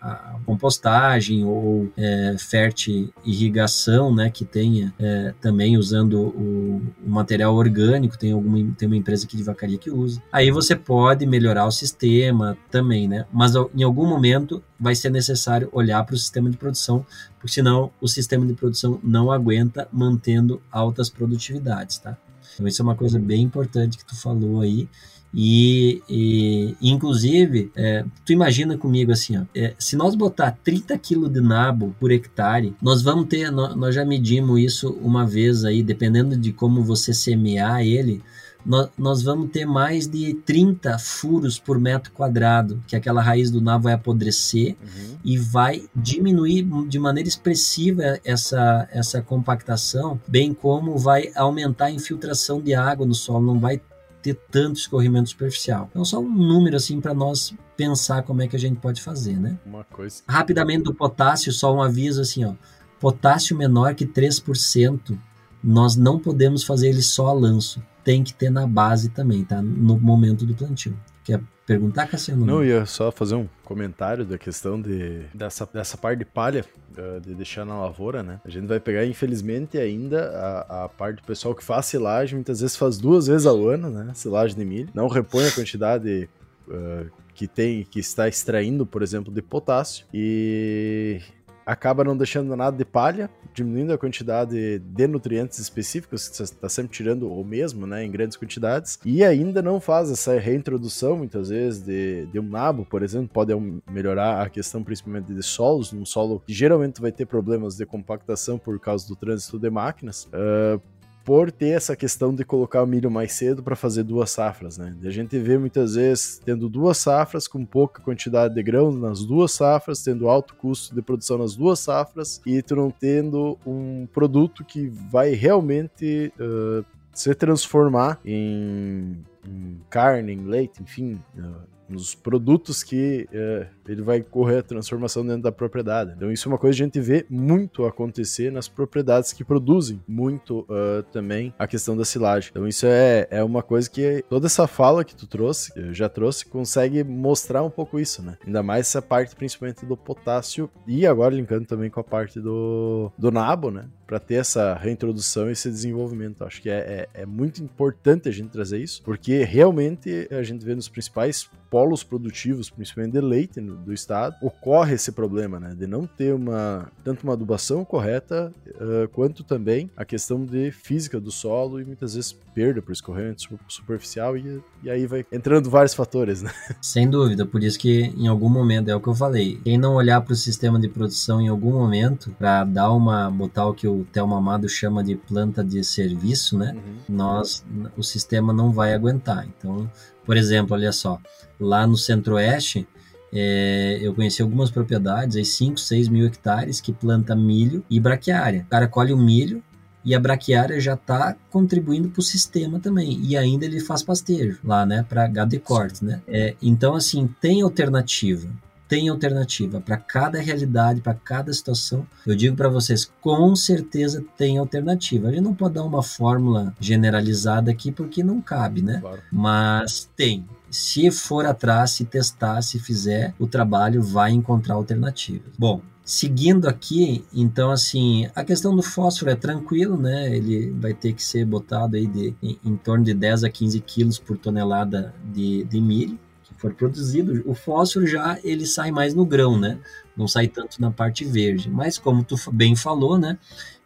[0.01, 7.09] a, a compostagem ou é, fértil irrigação, né, que tenha é, também usando o, o,
[7.09, 10.21] material orgânico, tem alguma tem uma empresa aqui de vacaria que usa.
[10.31, 13.25] Aí você pode melhorar o sistema também, né?
[13.31, 17.05] Mas em algum momento vai ser necessário olhar para o sistema de produção,
[17.39, 22.17] porque senão o sistema de produção não aguenta mantendo altas produtividades, tá?
[22.53, 24.89] Então isso é uma coisa bem importante que tu falou aí
[25.33, 31.31] e, e inclusive, é, tu imagina comigo assim, ó, é, se nós botar 30 quilos
[31.31, 35.81] de nabo por hectare, nós vamos ter, nós, nós já medimos isso uma vez aí,
[35.81, 38.21] dependendo de como você semear ele,
[38.65, 43.59] nós, nós, vamos ter mais de 30 furos por metro quadrado, que aquela raiz do
[43.59, 45.17] nabo vai apodrecer uhum.
[45.23, 52.61] e vai diminuir de maneira expressiva essa, essa compactação, bem como vai aumentar a infiltração
[52.61, 53.81] de água no solo, não vai
[54.21, 55.87] ter tanto escorrimento superficial.
[55.89, 59.37] Então, só um número assim para nós pensar como é que a gente pode fazer,
[59.37, 59.57] né?
[59.65, 60.21] Uma coisa.
[60.27, 62.53] Rapidamente do potássio, só um aviso assim, ó.
[62.99, 65.17] Potássio menor que 3%,
[65.63, 67.81] nós não podemos fazer ele só a lanço.
[68.03, 69.61] Tem que ter na base também, tá?
[69.61, 70.97] No momento do plantio.
[71.23, 72.45] Quer perguntar, Cassiano?
[72.45, 76.65] Não, ia só fazer um comentário da questão de, dessa, dessa parte de palha,
[76.97, 78.39] uh, de deixar na lavoura, né?
[78.45, 80.29] A gente vai pegar, infelizmente, ainda
[80.67, 83.89] a, a parte do pessoal que faz silagem, muitas vezes faz duas vezes ao ano,
[83.89, 84.11] né?
[84.13, 84.89] Silagem de milho.
[84.93, 86.29] Não repõe a quantidade
[86.67, 91.21] uh, que tem que está extraindo, por exemplo, de potássio e
[91.65, 96.69] acaba não deixando nada de palha, diminuindo a quantidade de nutrientes específicos, que você está
[96.69, 101.49] sempre tirando o mesmo, né, em grandes quantidades, e ainda não faz essa reintrodução, muitas
[101.49, 103.53] vezes, de, de um nabo, por exemplo, pode
[103.89, 108.57] melhorar a questão principalmente de solos, num solo que geralmente vai ter problemas de compactação
[108.57, 110.81] por causa do trânsito de máquinas, uh,
[111.23, 114.95] por ter essa questão de colocar o milho mais cedo para fazer duas safras, né?
[115.03, 119.51] A gente vê muitas vezes tendo duas safras com pouca quantidade de grãos nas duas
[119.51, 124.63] safras, tendo alto custo de produção nas duas safras e tu não tendo um produto
[124.63, 132.83] que vai realmente uh, se transformar em, em, carne, em leite, enfim, uh, nos produtos
[132.83, 136.13] que uh, ele vai correr a transformação dentro da propriedade.
[136.15, 140.01] Então isso é uma coisa que a gente vê muito acontecer nas propriedades que produzem
[140.07, 142.49] muito uh, também a questão da silagem.
[142.51, 146.07] Então isso é, é uma coisa que toda essa fala que tu trouxe, eu já
[146.07, 148.37] trouxe, consegue mostrar um pouco isso, né?
[148.45, 153.11] Ainda mais essa parte principalmente do potássio e agora linkando também com a parte do,
[153.17, 153.85] do nabo, né?
[154.11, 156.43] Para ter essa reintrodução e esse desenvolvimento.
[156.43, 160.65] Acho que é, é, é muito importante a gente trazer isso, porque realmente a gente
[160.65, 165.73] vê nos principais polos produtivos, principalmente de leite, do estado, ocorre esse problema, né?
[165.73, 171.17] De não ter uma tanto uma adubação correta, uh, quanto também a questão de física
[171.17, 175.93] do solo e muitas vezes perda por escorrente superficial e, e aí vai entrando vários
[175.93, 176.51] fatores, né?
[176.81, 179.57] Sem dúvida, por isso que em algum momento é o que eu falei.
[179.63, 183.65] Quem não olhar para o sistema de produção em algum momento para dar uma botar
[183.65, 186.73] o que o Thelma Amado chama de planta de serviço, né?
[186.73, 187.15] Uhum.
[187.15, 187.63] Nós
[187.97, 189.47] o sistema não vai aguentar.
[189.47, 189.89] Então,
[190.25, 191.19] por exemplo, olha só,
[191.59, 192.87] lá no Centro-Oeste
[193.33, 198.63] é, eu conheci algumas propriedades, aí 5, 6 mil hectares, que planta milho e braquiária.
[198.67, 199.63] O cara colhe o milho
[200.03, 203.19] e a braquiária já está contribuindo para o sistema também.
[203.21, 206.21] E ainda ele faz pastejo lá, né, para gado de corte, né?
[206.27, 208.49] É, então, assim, tem alternativa.
[208.91, 212.05] Tem alternativa para cada realidade, para cada situação.
[212.27, 215.29] Eu digo para vocês, com certeza tem alternativa.
[215.29, 218.99] A gente não pode dar uma fórmula generalizada aqui porque não cabe, né?
[218.99, 219.21] Claro.
[219.31, 225.53] Mas tem se for atrás, se testar, se fizer o trabalho, vai encontrar alternativas.
[225.57, 230.35] Bom, Seguindo aqui, então assim, a questão do fósforo é tranquilo, né?
[230.35, 233.79] Ele vai ter que ser botado aí de, em, em torno de 10 a 15
[233.79, 236.19] quilos por tonelada de, de milho
[236.61, 237.41] for produzido.
[237.45, 239.79] O fósforo já ele sai mais no grão, né?
[240.15, 241.69] Não sai tanto na parte verde.
[241.69, 243.37] Mas como tu bem falou, né?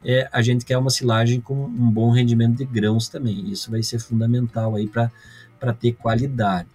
[0.03, 3.49] É, a gente quer uma silagem com um bom rendimento de grãos também.
[3.49, 6.67] Isso vai ser fundamental aí para ter qualidade.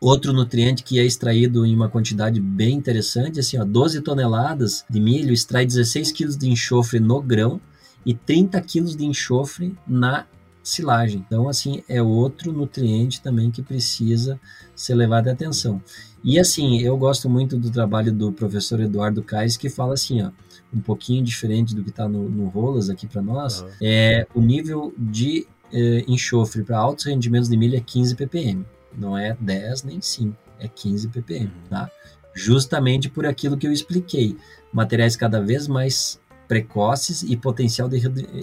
[0.00, 5.00] Outro nutriente que é extraído em uma quantidade bem interessante, assim, ó, 12 toneladas de
[5.00, 7.60] milho extrai 16 quilos de enxofre no grão
[8.04, 10.26] e 30 quilos de enxofre na
[10.64, 11.24] silagem.
[11.24, 14.40] Então, assim, é outro nutriente também que precisa
[14.74, 15.80] ser levado em atenção.
[16.24, 20.30] E assim, eu gosto muito do trabalho do professor Eduardo Kais, que fala assim, ó,
[20.74, 23.68] um pouquinho diferente do que está no, no Rolas aqui para nós, uhum.
[23.80, 28.64] é o nível de eh, enxofre para altos rendimentos de milho é 15 ppm
[28.96, 31.50] não é 10 nem 5, é 15 ppm, uhum.
[31.68, 31.90] tá?
[32.34, 34.36] Justamente por aquilo que eu expliquei,
[34.72, 38.00] materiais cada vez mais precoces e potencial de,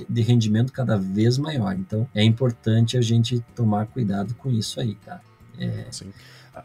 [0.09, 1.73] de rendimento cada vez maior.
[1.73, 5.21] Então, é importante a gente tomar cuidado com isso aí, tá?
[5.57, 6.11] É, Sim.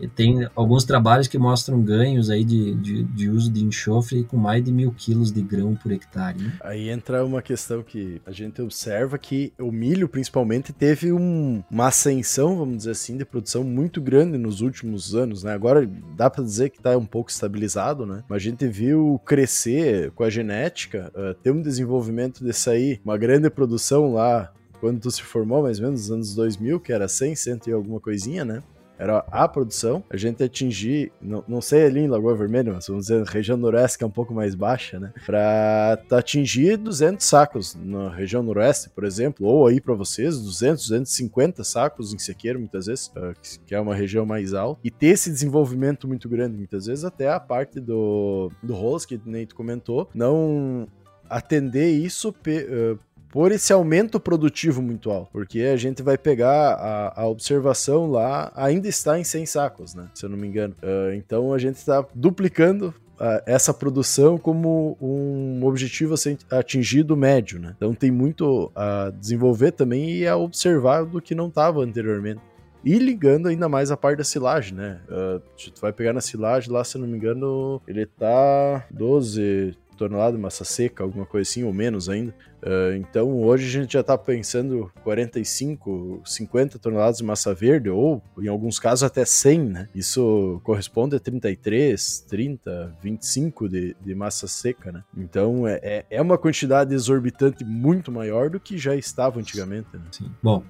[0.00, 4.36] E tem alguns trabalhos que mostram ganhos aí de, de, de, uso de enxofre com
[4.36, 6.42] mais de mil quilos de grão por hectare.
[6.42, 6.52] Né?
[6.60, 11.88] Aí entra uma questão que a gente observa que o milho, principalmente, teve um, uma
[11.88, 15.52] ascensão, vamos dizer assim, de produção muito grande nos últimos anos, né?
[15.52, 18.22] Agora dá para dizer que está um pouco estabilizado, né?
[18.28, 23.16] Mas a gente viu crescer com a genética, uh, ter um desenvolvimento de sair uma
[23.16, 27.08] grande produção lá quando tu se formou, mais ou menos, nos anos 2000, que era
[27.08, 28.62] 100, 100 e alguma coisinha, né?
[28.98, 33.06] Era a produção, a gente atingir, não, não sei ali em Lagoa Vermelha, mas vamos
[33.06, 35.12] dizer, região noroeste que é um pouco mais baixa, né?
[35.24, 41.64] Pra atingir 200 sacos na região noroeste, por exemplo, ou aí para vocês, 200, 250
[41.64, 43.32] sacos em sequeiro, muitas vezes, ah,
[43.66, 47.30] que é uma região mais alta, e ter esse desenvolvimento muito grande, muitas vezes até
[47.30, 50.88] a parte do, do Rolas, que nem tu comentou, não
[51.28, 52.98] atender isso uh,
[53.36, 58.50] por esse aumento produtivo muito alto, porque a gente vai pegar a, a observação lá,
[58.56, 60.08] ainda está em 100 sacos, né?
[60.14, 60.74] Se eu não me engano.
[60.82, 67.14] Uh, então a gente está duplicando uh, essa produção como um objetivo a ser atingido
[67.14, 67.74] médio, né?
[67.76, 72.40] Então tem muito a desenvolver também e a observar do que não estava anteriormente.
[72.82, 74.98] E ligando ainda mais a parte da silagem, né?
[75.10, 80.34] Uh, tu vai pegar na silagem lá, se não me engano, ele tá 12, toneladas
[80.34, 82.34] de massa seca, alguma coisa assim, ou menos ainda.
[82.62, 88.22] Uh, então hoje a gente já está pensando 45, 50 toneladas de massa verde, ou
[88.38, 89.88] em alguns casos até 100, né?
[89.94, 95.04] Isso corresponde a 33, 30, 25 de, de massa seca, né?
[95.16, 99.88] Então é, é, é uma quantidade exorbitante muito maior do que já estava antigamente.
[99.92, 100.02] Né?
[100.10, 100.30] Sim.
[100.42, 100.64] Bom,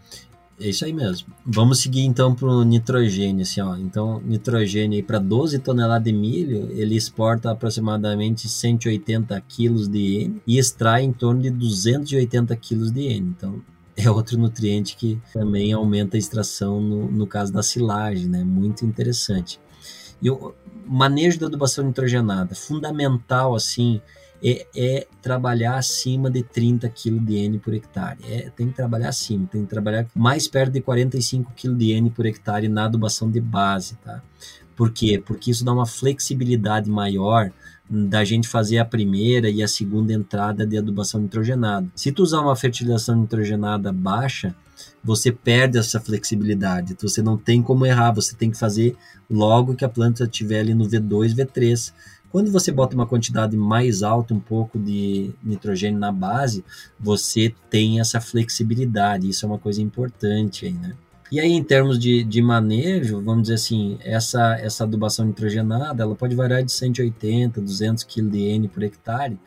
[0.61, 1.29] é isso aí mesmo.
[1.45, 3.77] Vamos seguir então para o nitrogênio, assim, ó.
[3.77, 10.59] Então, nitrogênio para 12 toneladas de milho, ele exporta aproximadamente 180 quilos de N e
[10.59, 13.35] extrai em torno de 280 quilos de N.
[13.37, 13.62] Então,
[13.97, 18.42] é outro nutriente que também aumenta a extração no, no caso da silagem, né?
[18.42, 19.61] Muito interessante.
[20.23, 20.55] E o
[20.87, 24.01] manejo da adubação nitrogenada, fundamental, assim,
[24.42, 28.18] é, é, trabalhar acima de 30 kg de N por hectare.
[28.29, 32.11] É, tem que trabalhar acima, tem que trabalhar mais perto de 45 kg de N
[32.11, 34.22] por hectare na adubação de base, tá?
[34.77, 35.22] Por quê?
[35.25, 37.51] Porque isso dá uma flexibilidade maior
[37.88, 41.88] da gente fazer a primeira e a segunda entrada de adubação nitrogenada.
[41.94, 44.55] Se tu usar uma fertilização nitrogenada baixa,
[45.03, 46.96] você perde essa flexibilidade.
[47.01, 48.96] Você não tem como errar, você tem que fazer
[49.31, 51.92] logo que a planta estiver ali no V2, V3
[52.37, 56.62] quando você bota uma quantidade mais alta, um pouco de nitrogênio na base,
[57.01, 59.27] você tem essa flexibilidade.
[59.27, 60.94] Isso é uma coisa importante aí, né?
[61.33, 66.14] E aí, em termos de, de manejo, vamos dizer assim, essa, essa adubação nitrogenada, ela
[66.14, 69.38] pode variar de 180, 200 kg de N por hectare.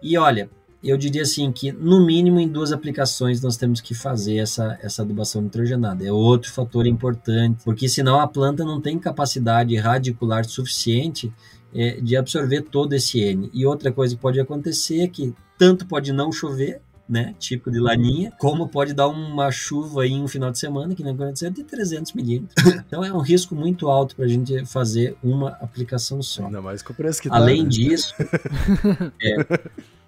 [0.00, 0.48] E olha,
[0.80, 5.02] eu diria assim que, no mínimo, em duas aplicações nós temos que fazer essa, essa
[5.02, 6.06] adubação nitrogenada.
[6.06, 11.32] É outro fator importante, porque senão a planta não tem capacidade radicular suficiente
[11.74, 13.50] é, de absorver todo esse N.
[13.52, 17.78] E outra coisa que pode acontecer é que tanto pode não chover, né, típico de
[17.78, 21.62] laninha, como pode dar uma chuva em um final de semana, que não aconteceu, de
[21.62, 22.54] 300 milímetros.
[22.86, 26.46] Então é um risco muito alto para a gente fazer uma aplicação só.
[26.46, 27.68] Ainda mais com o preço que tá, Além né?
[27.68, 28.14] disso,
[29.22, 29.60] é,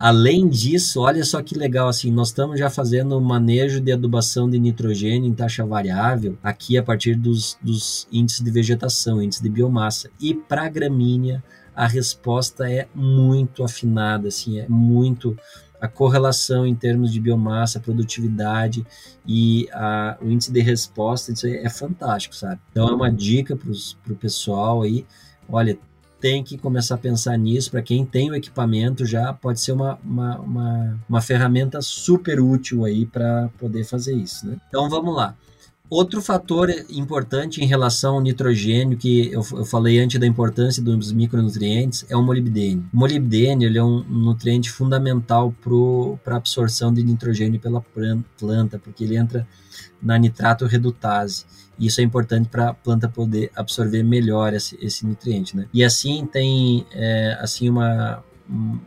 [0.04, 4.58] além disso, olha só que legal, assim, nós estamos já fazendo manejo de adubação de
[4.58, 10.10] nitrogênio em taxa variável, aqui a partir dos, dos índices de vegetação, índice de biomassa.
[10.20, 11.42] E para gramínea,
[11.74, 15.34] a resposta é muito afinada, assim, é muito
[15.80, 18.86] a correlação em termos de biomassa, produtividade
[19.26, 22.60] e a, o índice de resposta, é fantástico, sabe?
[22.70, 25.06] Então é uma dica para o pessoal aí,
[25.48, 25.78] olha,
[26.24, 27.70] tem que começar a pensar nisso.
[27.70, 32.86] Para quem tem o equipamento, já pode ser uma, uma, uma, uma ferramenta super útil
[32.86, 34.46] aí para poder fazer isso.
[34.46, 34.56] Né?
[34.70, 35.36] Então vamos lá.
[35.90, 41.12] Outro fator importante em relação ao nitrogênio, que eu, eu falei antes da importância dos
[41.12, 42.88] micronutrientes, é o molibdênio.
[42.90, 45.54] O molibdênio ele é um nutriente fundamental
[46.24, 47.84] para a absorção de nitrogênio pela
[48.38, 49.46] planta, porque ele entra
[50.00, 51.44] na nitrato redutase.
[51.78, 55.56] Isso é importante para a planta poder absorver melhor esse, esse nutriente.
[55.56, 55.66] Né?
[55.72, 58.78] E assim tem é, assim uma, um,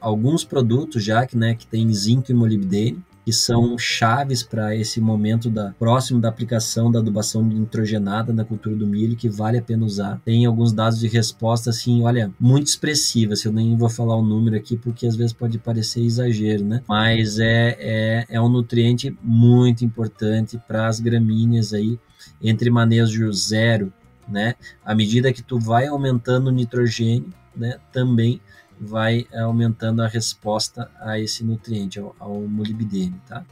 [0.00, 5.00] alguns produtos já que, né, que tem zinco e molibdênio, que são chaves para esse
[5.00, 9.62] momento da próximo da aplicação da adubação nitrogenada na cultura do milho que vale a
[9.62, 10.20] pena usar.
[10.24, 13.44] Tem alguns dados de resposta assim, olha, muito expressivas.
[13.44, 16.84] Eu nem vou falar o número aqui porque às vezes pode parecer exagero, né?
[16.88, 21.98] Mas é é, é um nutriente muito importante para as gramíneas aí
[22.42, 23.92] entre manejo zero,
[24.28, 24.54] né?
[24.84, 27.78] À medida que tu vai aumentando o nitrogênio, né?
[27.92, 28.40] Também
[28.78, 33.44] vai aumentando a resposta a esse nutriente, ao, ao molibdênio, tá?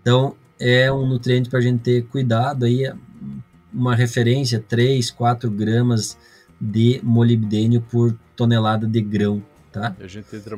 [0.00, 2.90] Então, é um nutriente para a gente ter cuidado aí,
[3.72, 6.16] uma referência, 3, 4 gramas
[6.60, 9.42] de molibdênio por tonelada de grão,
[9.72, 9.94] tá?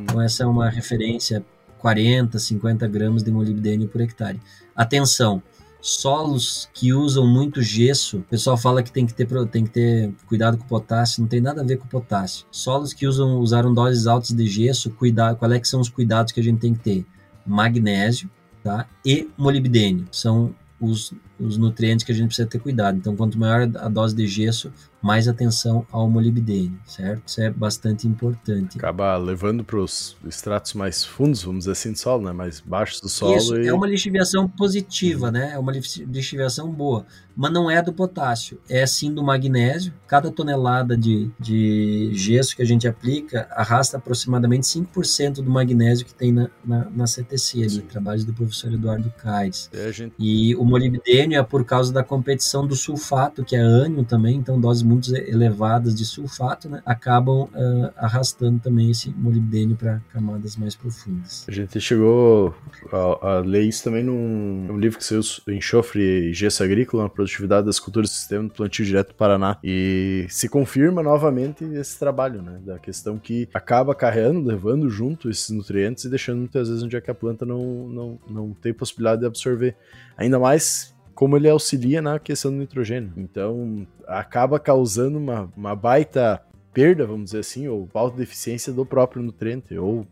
[0.04, 1.44] Então, essa é uma referência,
[1.78, 4.40] 40, 50 gramas de molibdênio por hectare.
[4.76, 5.42] Atenção,
[5.84, 10.14] solos que usam muito gesso, o pessoal fala que tem que ter, tem que ter
[10.26, 12.46] cuidado com o potássio, não tem nada a ver com o potássio.
[12.50, 16.32] Solos que usam usaram doses altas de gesso, cuidar, qual é que são os cuidados
[16.32, 17.06] que a gente tem que ter?
[17.46, 18.30] Magnésio,
[18.62, 18.86] tá?
[19.04, 22.96] E molibdênio, são os, os nutrientes que a gente precisa ter cuidado.
[22.96, 24.72] Então, quanto maior a dose de gesso,
[25.04, 27.24] mais atenção ao molibdênio, certo?
[27.26, 28.78] Isso é bastante importante.
[28.78, 32.32] Acaba levando para os estratos mais fundos, vamos dizer assim, do solo, né?
[32.32, 33.36] Mais baixos do solo.
[33.36, 33.66] Isso, e...
[33.66, 35.32] é uma lixiviação positiva, uhum.
[35.32, 35.52] né?
[35.52, 37.04] É uma lixiviação boa,
[37.36, 39.92] mas não é do potássio, é sim do magnésio.
[40.06, 46.14] Cada tonelada de, de gesso que a gente aplica arrasta aproximadamente 5% do magnésio que
[46.14, 49.68] tem na, na, na CTC, ali, trabalho do professor Eduardo Caires.
[49.70, 50.14] E, gente...
[50.18, 54.60] e o molibdênio é por causa da competição do sulfato, que é ânio também, então
[54.60, 60.74] doses muito elevadas de sulfato, né, acabam uh, arrastando também esse molibdênio para camadas mais
[60.74, 61.46] profundas.
[61.48, 62.54] A gente chegou
[62.92, 67.08] a, a ler isso também num, num livro que saiu Enxofre e Gesso Agrícola, na
[67.08, 71.98] produtividade das culturas do sistema do plantio direto do Paraná, e se confirma novamente esse
[71.98, 76.82] trabalho, né, da questão que acaba carregando, levando junto esses nutrientes e deixando muitas vezes
[76.82, 79.76] onde é que a planta não, não, não tem possibilidade de absorver.
[80.16, 83.12] Ainda mais como ele auxilia na questão do nitrogênio.
[83.16, 86.42] Então, acaba causando uma, uma baita
[86.74, 90.04] perda, vamos dizer assim, ou falta de eficiência do próprio nutriente, ou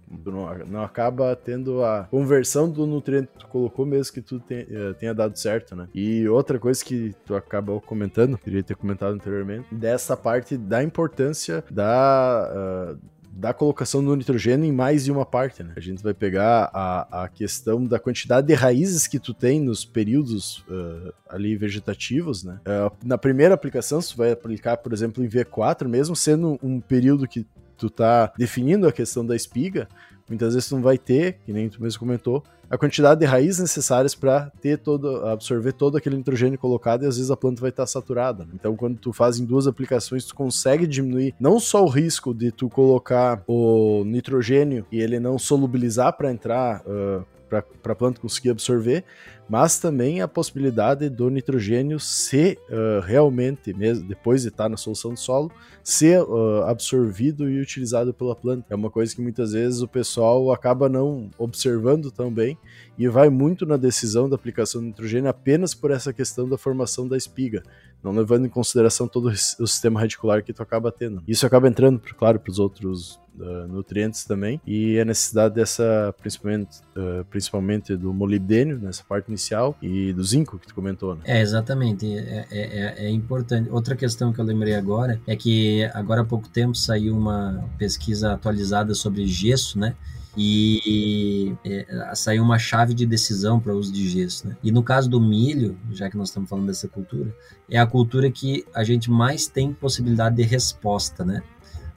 [0.69, 4.95] não, acaba tendo a conversão do nutriente que tu colocou mesmo que tu te, uh,
[4.95, 5.89] tenha dado certo, né?
[5.93, 11.65] E outra coisa que tu acabou comentando, queria ter comentado anteriormente, dessa parte da importância
[11.69, 15.73] da, uh, da colocação do nitrogênio em mais de uma parte, né?
[15.75, 19.85] A gente vai pegar a, a questão da quantidade de raízes que tu tem nos
[19.85, 22.61] períodos uh, ali vegetativos, né?
[22.67, 27.27] Uh, na primeira aplicação, tu vai aplicar, por exemplo, em V4, mesmo sendo um período
[27.27, 29.89] que tu tá definindo a questão da espiga,
[30.29, 32.43] muitas vezes tu não vai ter, que nem tu mesmo comentou,
[32.73, 37.19] a quantidade de raízes necessárias para ter todo, absorver todo aquele nitrogênio colocado e às
[37.19, 38.49] vezes a planta vai estar tá saturada.
[38.55, 42.51] Então, quando tu faz em duas aplicações, tu consegue diminuir não só o risco de
[42.51, 47.27] tu colocar o nitrogênio e ele não solubilizar para entrar uh,
[47.61, 49.05] para a planta conseguir absorver,
[49.49, 55.13] mas também a possibilidade do nitrogênio ser uh, realmente, mesmo depois de estar na solução
[55.13, 55.51] do solo,
[55.85, 58.67] ser uh, absorvido e utilizado pela planta.
[58.71, 62.57] É uma coisa que muitas vezes o pessoal acaba não observando tão bem
[62.97, 67.07] e vai muito na decisão da aplicação do nitrogênio apenas por essa questão da formação
[67.07, 67.63] da espiga,
[68.03, 71.23] não levando em consideração todo o sistema radicular que tu acaba tendo.
[71.27, 76.81] Isso acaba entrando, claro, para os outros uh, nutrientes também e a necessidade dessa principalmente
[76.97, 81.23] uh, principalmente do molibdênio nessa parte inicial e do zinco que tu comentou né?
[81.25, 85.85] é exatamente é, é, é, é, importante outra questão que eu lembrei agora é que
[85.95, 89.95] agora há pouco tempo saiu uma pesquisa atualizada sobre gesso né
[90.37, 94.49] e é, saiu uma chave de decisão para o uso de gesso.
[94.49, 94.57] Né?
[94.63, 97.35] E no caso do milho, já que nós estamos falando dessa cultura,
[97.69, 101.43] é a cultura que a gente mais tem possibilidade de resposta, né?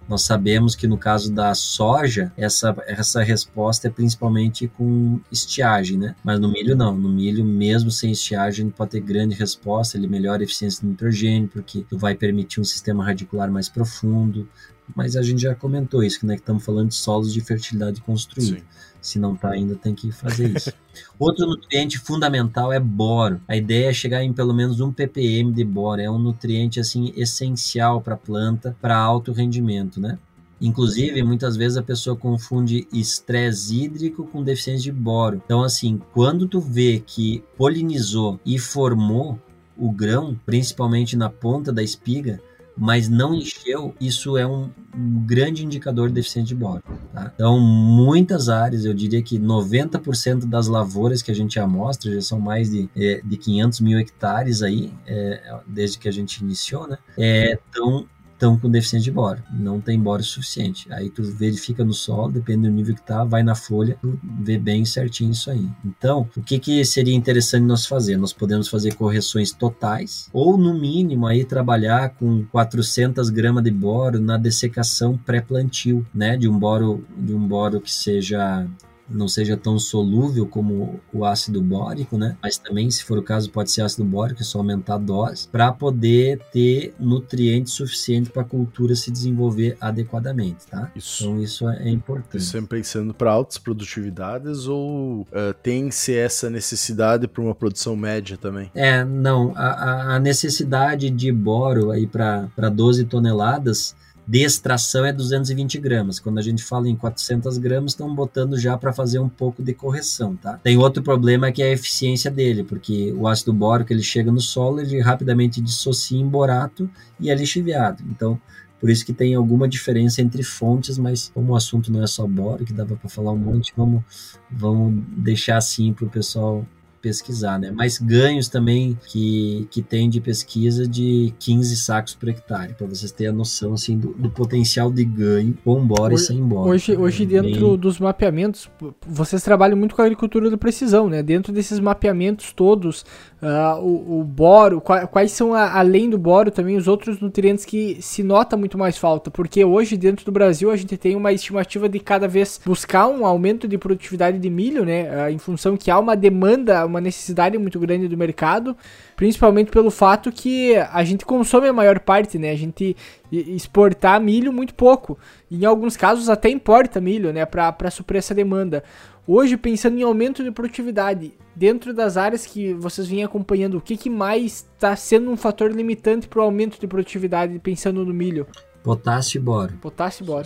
[0.07, 6.15] Nós sabemos que no caso da soja, essa, essa resposta é principalmente com estiagem, né?
[6.23, 6.95] Mas no milho não.
[6.95, 11.47] No milho, mesmo sem estiagem, pode ter grande resposta, ele melhora a eficiência do nitrogênio,
[11.47, 14.47] porque vai permitir um sistema radicular mais profundo.
[14.95, 16.35] Mas a gente já comentou isso, né?
[16.35, 18.59] Que estamos falando de solos de fertilidade construída.
[18.59, 18.63] Sim.
[19.05, 20.73] Se não está ainda, tem que fazer isso.
[21.19, 23.39] Outro nutriente fundamental é boro.
[23.47, 26.01] A ideia é chegar em pelo menos um ppm de boro.
[26.01, 30.17] É um nutriente assim essencial para a planta, para alto rendimento, né?
[30.59, 35.39] Inclusive, muitas vezes a pessoa confunde estresse hídrico com deficiência de boro.
[35.45, 39.39] Então, assim, quando tu vê que polinizou e formou
[39.77, 42.41] o grão, principalmente na ponta da espiga,
[42.77, 46.83] mas não encheu, isso é um, um grande indicador de deficiência de boro.
[47.13, 47.31] Tá?
[47.33, 52.39] Então, muitas áreas, eu diria que 90% das lavouras que a gente amostra, já são
[52.39, 56.97] mais de, é, de 500 mil hectares aí, é, desde que a gente iniciou, né?
[57.17, 60.91] Estão é, estão com deficiência de boro, não tem boro suficiente.
[60.91, 63.97] Aí tu verifica no solo, depende do nível que tá, vai na folha,
[64.41, 65.67] vê bem certinho isso aí.
[65.83, 68.17] Então, o que que seria interessante nós fazer?
[68.17, 74.19] Nós podemos fazer correções totais ou no mínimo aí trabalhar com 400 gramas de boro
[74.19, 78.67] na dessecação pré-plantio, né, de um boro de um boro que seja
[79.09, 82.37] não seja tão solúvel como o ácido bórico, né?
[82.41, 85.47] Mas também, se for o caso, pode ser ácido bórico, é só aumentar a dose,
[85.47, 90.91] para poder ter nutrientes suficientes para a cultura se desenvolver adequadamente, tá?
[90.95, 91.23] Isso.
[91.23, 92.43] Então, isso é importante.
[92.43, 98.71] Sempre pensando para altas produtividades ou uh, tem-se essa necessidade para uma produção média também?
[98.73, 99.53] É, não.
[99.55, 103.95] A, a necessidade de boro aí para 12 toneladas
[104.27, 106.19] de extração é 220 gramas.
[106.19, 109.73] Quando a gente fala em 400 gramas, estão botando já para fazer um pouco de
[109.73, 110.59] correção, tá?
[110.63, 114.41] Tem outro problema que é a eficiência dele, porque o ácido bórico ele chega no
[114.41, 118.03] solo, ele rapidamente dissocia em borato e é lixiviado.
[118.09, 118.39] Então,
[118.79, 122.27] por isso que tem alguma diferença entre fontes, mas como o assunto não é só
[122.27, 124.03] boro, que dava para falar um monte, vamos,
[124.51, 126.65] vamos deixar assim para o pessoal
[127.05, 127.71] pesquisar, né?
[127.71, 133.11] Mas ganhos também que, que tem de pesquisa de 15 sacos por hectare, para vocês
[133.11, 136.71] terem a noção assim, do, do potencial de ganho com bora e sem bora.
[136.71, 137.77] Hoje, hoje é dentro bem...
[137.77, 138.67] dos mapeamentos,
[139.05, 141.21] vocês trabalham muito com a agricultura de precisão, né?
[141.21, 143.05] Dentro desses mapeamentos todos,
[143.45, 148.01] Uh, o, o, boro, quais são, a, além do boro, também os outros nutrientes que
[148.01, 149.29] se nota muito mais falta?
[149.29, 153.23] Porque hoje, dentro do Brasil, a gente tem uma estimativa de cada vez buscar um
[153.23, 155.27] aumento de produtividade de milho, né?
[155.27, 158.75] Uh, em função que há uma demanda, uma necessidade muito grande do mercado,
[159.15, 162.51] principalmente pelo fato que a gente consome a maior parte, né?
[162.51, 162.95] A gente
[163.31, 165.17] exportar milho muito pouco.
[165.51, 168.83] Em alguns casos até importa milho, né, para suprir essa demanda.
[169.27, 173.97] Hoje, pensando em aumento de produtividade, dentro das áreas que vocês vêm acompanhando, o que,
[173.97, 178.45] que mais está sendo um fator limitante para o aumento de produtividade, pensando no milho?
[178.85, 179.73] Potássio e boro.
[179.81, 180.45] Potássio e boro.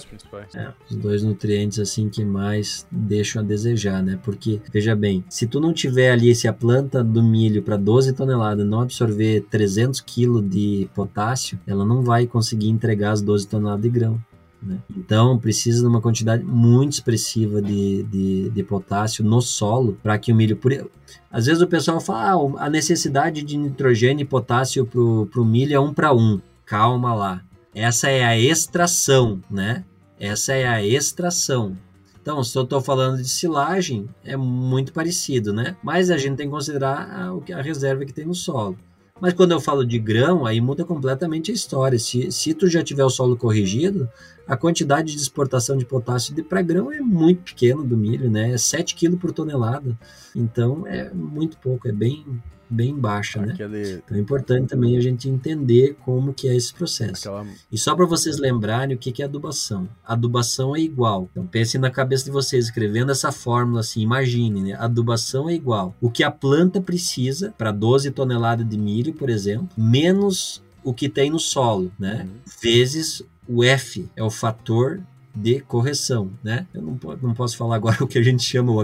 [0.55, 4.17] É, os dois nutrientes assim que mais deixam a desejar, né?
[4.23, 8.13] Porque, veja bem, se tu não tiver ali, se a planta do milho para 12
[8.13, 13.81] toneladas não absorver 300 kg de potássio, ela não vai conseguir entregar as 12 toneladas
[13.81, 14.17] de grão.
[14.63, 14.77] Né?
[14.95, 20.31] Então, precisa de uma quantidade muito expressiva de, de, de potássio no solo para que
[20.31, 20.55] o milho.
[20.55, 20.89] Por...
[21.29, 25.75] Às vezes o pessoal fala ah, a necessidade de nitrogênio e potássio para o milho
[25.75, 26.39] é um para um.
[26.65, 27.43] Calma lá.
[27.74, 29.84] Essa é a extração, né?
[30.20, 31.78] Essa é a extração.
[32.22, 35.78] Então, se eu estou falando de silagem, é muito parecido, né?
[35.82, 38.78] Mas a gente tem que considerar a, a reserva que tem no solo.
[39.22, 41.99] Mas quando eu falo de grão, aí muda completamente a história.
[41.99, 44.09] Se, se tu já tiver o solo corrigido,
[44.47, 48.51] a quantidade de exportação de potássio para grão é muito pequena do milho, né?
[48.51, 49.97] É 7 kg por tonelada.
[50.36, 52.26] Então é muito pouco, é bem
[52.70, 53.53] bem baixa, né?
[53.53, 53.78] Aquele...
[53.78, 54.01] né?
[54.05, 57.30] Então é importante também a gente entender como que é esse processo.
[57.30, 57.47] Aquela...
[57.72, 59.88] E só para vocês lembrarem o que, que é adubação.
[60.05, 61.28] Adubação é igual.
[61.32, 64.74] Então pensem na cabeça de vocês escrevendo essa fórmula assim, imagine, né?
[64.74, 65.95] Adubação é igual.
[65.99, 71.09] O que a planta precisa para 12 toneladas de milho, por exemplo, menos o que
[71.09, 72.24] tem no solo, né?
[72.24, 72.39] Uhum.
[72.61, 75.01] Vezes o F é o fator
[75.39, 76.67] de correção, né?
[76.73, 78.79] Eu não, não posso falar agora o que a gente chama, o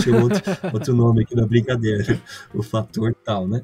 [0.00, 2.20] chama outro, outro nome aqui na brincadeira,
[2.54, 3.62] o fator tal, né?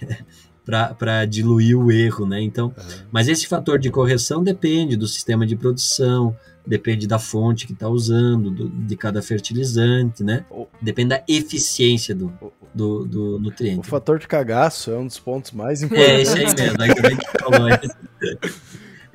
[0.64, 2.42] para diluir o erro, né?
[2.42, 3.06] Então, uhum.
[3.12, 7.88] mas esse fator de correção depende do sistema de produção, depende da fonte que está
[7.88, 10.44] usando, do, de cada fertilizante, né?
[10.82, 12.32] Depende da eficiência do,
[12.74, 13.80] do, do, nutriente.
[13.80, 16.34] O fator de cagaço é um dos pontos mais importantes.
[16.34, 17.68] É, esse aí mesmo, aí a gente falou.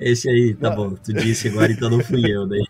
[0.01, 0.95] Esse aí, tá bom.
[0.95, 2.65] Tu disse agora, então não fui eu, daí.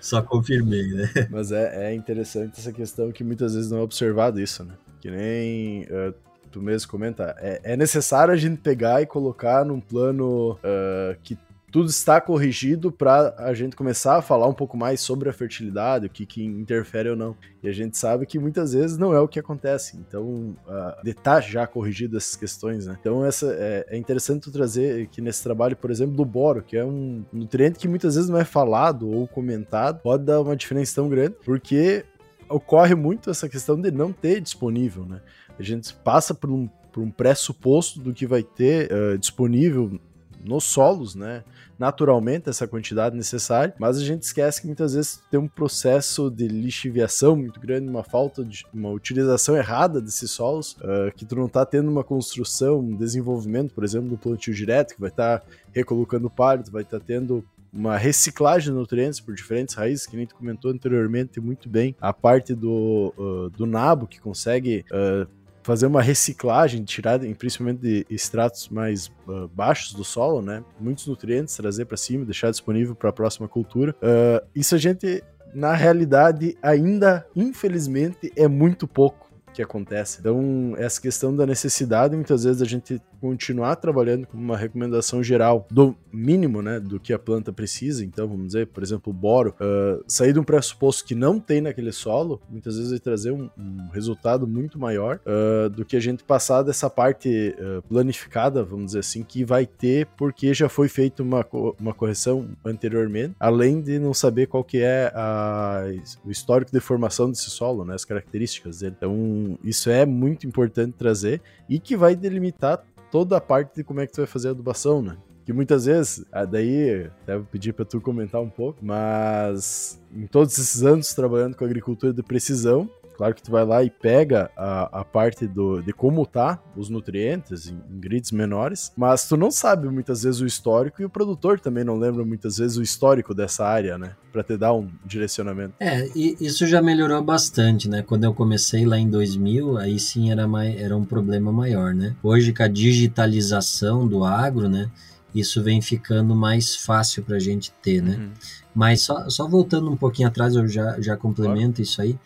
[0.00, 1.10] Só confirmei, né?
[1.30, 4.72] Mas é, é interessante essa questão que muitas vezes não é observado isso, né?
[4.98, 6.14] Que nem uh,
[6.50, 7.36] tu mesmo comenta.
[7.38, 11.36] É, é, necessário a gente pegar e colocar num plano uh, que
[11.70, 16.06] tudo está corrigido para a gente começar a falar um pouco mais sobre a fertilidade,
[16.06, 17.36] o que, que interfere ou não.
[17.62, 19.96] E a gente sabe que muitas vezes não é o que acontece.
[19.98, 22.96] Então, uh, está já corrigido essas questões, né?
[22.98, 26.76] Então, essa é, é interessante tu trazer que nesse trabalho, por exemplo, do boro, que
[26.76, 30.94] é um nutriente que muitas vezes não é falado ou comentado, pode dar uma diferença
[30.94, 32.04] tão grande, porque
[32.48, 35.20] ocorre muito essa questão de não ter disponível, né?
[35.58, 40.00] A gente passa por um, por um pressuposto do que vai ter uh, disponível
[40.42, 41.44] nos solos, né?
[41.78, 46.48] Naturalmente, essa quantidade necessária, mas a gente esquece que muitas vezes tem um processo de
[46.48, 51.48] lixiviação muito grande, uma falta de uma utilização errada desses solos, uh, que tu não
[51.48, 55.46] tá tendo uma construção, um desenvolvimento, por exemplo, do plantio direto, que vai estar tá
[55.72, 60.16] recolocando palha, tu vai estar tá tendo uma reciclagem de nutrientes por diferentes raízes, que
[60.16, 65.28] nem tu comentou anteriormente muito bem, a parte do, uh, do nabo que consegue uh,
[65.68, 70.64] fazer uma reciclagem, tirar principalmente de estratos mais uh, baixos do solo, né?
[70.80, 73.94] Muitos nutrientes, trazer para cima, deixar disponível para a próxima cultura.
[73.96, 80.20] Uh, isso a gente, na realidade, ainda, infelizmente, é muito pouco que acontece.
[80.20, 85.66] Então, essa questão da necessidade, muitas vezes, a gente continuar trabalhando com uma recomendação geral
[85.70, 88.04] do mínimo, né, do que a planta precisa.
[88.04, 91.60] Então, vamos dizer, por exemplo, o boro, uh, sair de um pressuposto que não tem
[91.60, 96.00] naquele solo, muitas vezes vai trazer um, um resultado muito maior uh, do que a
[96.00, 100.88] gente passar dessa parte uh, planificada, vamos dizer assim, que vai ter porque já foi
[100.88, 101.46] feita uma,
[101.78, 105.84] uma correção anteriormente, além de não saber qual que é a,
[106.24, 108.94] o histórico de formação desse solo, né, as características dele.
[108.96, 114.00] Então, isso é muito importante trazer e que vai delimitar toda a parte de como
[114.00, 115.16] é que tu vai fazer a adubação, né?
[115.44, 120.26] Que muitas vezes, ah, daí até vou pedir para tu comentar um pouco, mas em
[120.26, 122.88] todos esses anos trabalhando com agricultura de precisão,
[123.18, 126.88] Claro que tu vai lá e pega a, a parte do, de como tá os
[126.88, 131.10] nutrientes em, em grids menores, mas tu não sabe muitas vezes o histórico e o
[131.10, 134.12] produtor também não lembra muitas vezes o histórico dessa área, né?
[134.30, 135.74] Para te dar um direcionamento.
[135.80, 138.02] É, e isso já melhorou bastante, né?
[138.02, 142.14] Quando eu comecei lá em 2000, aí sim era, mais, era um problema maior, né?
[142.22, 144.88] Hoje com a digitalização do agro, né?
[145.34, 148.16] Isso vem ficando mais fácil para a gente ter, né?
[148.16, 148.30] Uhum.
[148.72, 151.82] Mas só, só voltando um pouquinho atrás, eu já, já complemento claro.
[151.82, 152.16] isso aí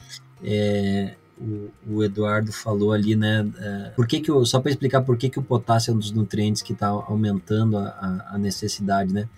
[0.44, 3.48] é, o, o, Eduardo falou ali, né?
[3.58, 5.98] É, por que que o, só para explicar por que, que o potássio é um
[5.98, 9.28] dos nutrientes que está aumentando a, a, necessidade, né?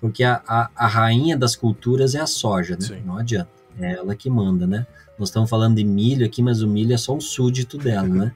[0.00, 2.86] Porque a, a, a rainha das culturas é a soja, né?
[2.86, 3.02] Sim.
[3.04, 3.50] Não adianta.
[3.78, 4.86] É ela que manda, né?
[5.18, 8.32] Nós estamos falando de milho aqui, mas o milho é só um súdito dela, né?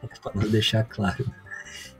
[0.22, 1.26] Para não deixar claro.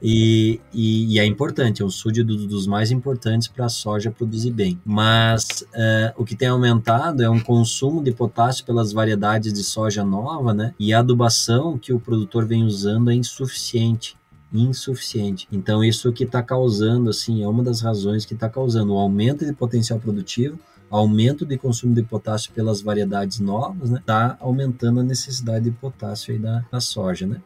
[0.02, 4.50] E, e, e, é importante, é um súdito dos mais importantes para a soja produzir
[4.50, 4.80] bem.
[4.84, 5.44] Mas
[5.74, 10.54] uh, o que tem aumentado é um consumo de potássio pelas variedades de soja nova,
[10.54, 10.74] né?
[10.78, 14.18] E a adubação que o produtor vem usando é insuficiente
[14.52, 15.46] insuficiente.
[15.52, 19.46] Então isso que está causando, assim, é uma das razões que está causando o aumento
[19.46, 20.58] de potencial produtivo,
[20.90, 24.00] aumento de consumo de potássio pelas variedades novas, né?
[24.00, 27.40] Está aumentando a necessidade de potássio aí da, da soja, né?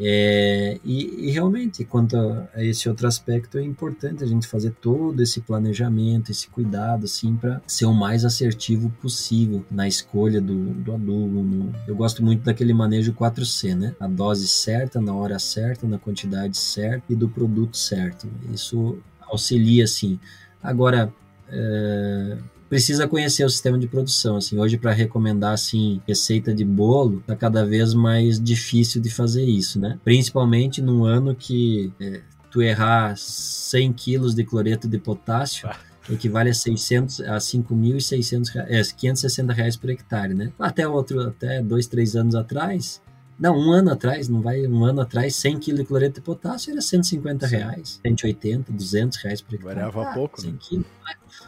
[0.00, 5.20] É, e, e, realmente, quanto a esse outro aspecto, é importante a gente fazer todo
[5.20, 10.94] esse planejamento, esse cuidado, assim, para ser o mais assertivo possível na escolha do, do
[10.94, 11.42] adubo.
[11.42, 13.94] No, eu gosto muito daquele manejo 4C, né?
[13.98, 18.28] A dose certa, na hora certa, na quantidade certa e do produto certo.
[18.52, 20.20] Isso auxilia, assim.
[20.62, 21.12] Agora,
[21.48, 22.38] é,
[22.68, 24.36] precisa conhecer o sistema de produção.
[24.36, 29.44] Assim, hoje para recomendar assim receita de bolo tá cada vez mais difícil de fazer
[29.44, 29.98] isso, né?
[30.04, 35.76] Principalmente num ano que é, tu errar 100 quilos de cloreto de potássio ah.
[36.10, 40.52] equivale a 600 a 5.600 é, 560 reais por hectare, né?
[40.58, 43.00] Até outro até dois três anos atrás
[43.38, 46.72] não, um ano atrás, não vai, um ano atrás, 100 kg de cloreto de potássio
[46.72, 49.74] era 150 reais, 180, 200 reais por hectare.
[49.74, 50.58] Variava ah, pouco, 100 né?
[50.60, 50.86] quilos.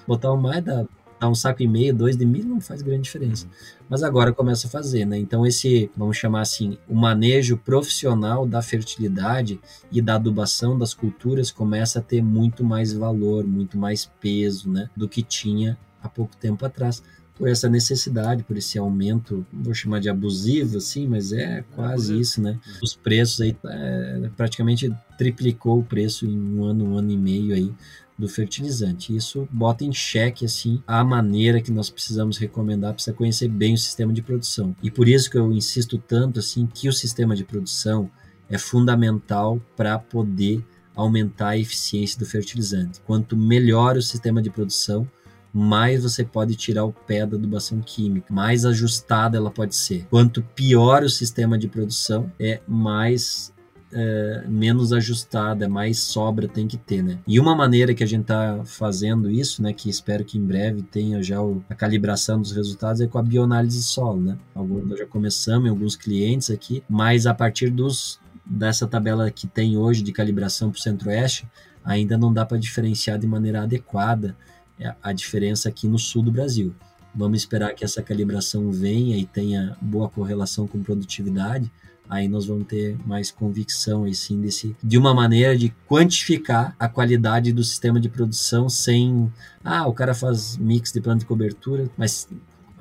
[0.06, 0.86] Botar mais dá
[1.20, 3.44] dar um saco e meio, dois de milho não faz grande diferença.
[3.44, 3.52] Uhum.
[3.90, 5.18] Mas agora começa a fazer, né?
[5.18, 9.60] Então esse, vamos chamar assim, o manejo profissional da fertilidade
[9.92, 14.88] e da adubação das culturas começa a ter muito mais valor, muito mais peso, né?
[14.96, 17.02] Do que tinha há pouco tempo atrás
[17.40, 22.42] por essa necessidade, por esse aumento, vou chamar de abusivo, assim, mas é quase isso,
[22.42, 22.60] né?
[22.82, 27.54] Os preços aí é, praticamente triplicou o preço em um ano, um ano e meio
[27.54, 27.72] aí
[28.20, 29.14] do fertilizante.
[29.14, 33.78] Isso bota em xeque assim a maneira que nós precisamos recomendar, precisa conhecer bem o
[33.78, 34.76] sistema de produção.
[34.82, 38.10] E por isso que eu insisto tanto assim que o sistema de produção
[38.48, 40.64] é fundamental para poder
[40.94, 43.00] aumentar a eficiência do fertilizante.
[43.06, 45.08] Quanto melhor o sistema de produção,
[45.52, 50.06] mais você pode tirar o pé da adubação química, mais ajustada ela pode ser.
[50.10, 53.52] Quanto pior o sistema de produção, é mais
[53.92, 57.18] é, menos ajustada, mais sobra tem que ter, né?
[57.26, 60.82] E uma maneira que a gente está fazendo isso, né, que espero que em breve
[60.82, 64.38] tenha já o, a calibração dos resultados, é com a bioanálise solo, né?
[64.54, 69.46] Alguns, nós já começamos em alguns clientes aqui, mas a partir dos dessa tabela que
[69.46, 71.46] tem hoje de calibração para o centro-oeste,
[71.84, 74.36] ainda não dá para diferenciar de maneira adequada
[74.78, 76.74] é, a diferença aqui no sul do Brasil.
[77.14, 81.70] Vamos esperar que essa calibração venha e tenha boa correlação com produtividade
[82.10, 87.52] aí nós vamos ter mais convicção assim desse de uma maneira de quantificar a qualidade
[87.52, 89.32] do sistema de produção sem
[89.64, 92.26] ah, o cara faz mix de planta de cobertura, mas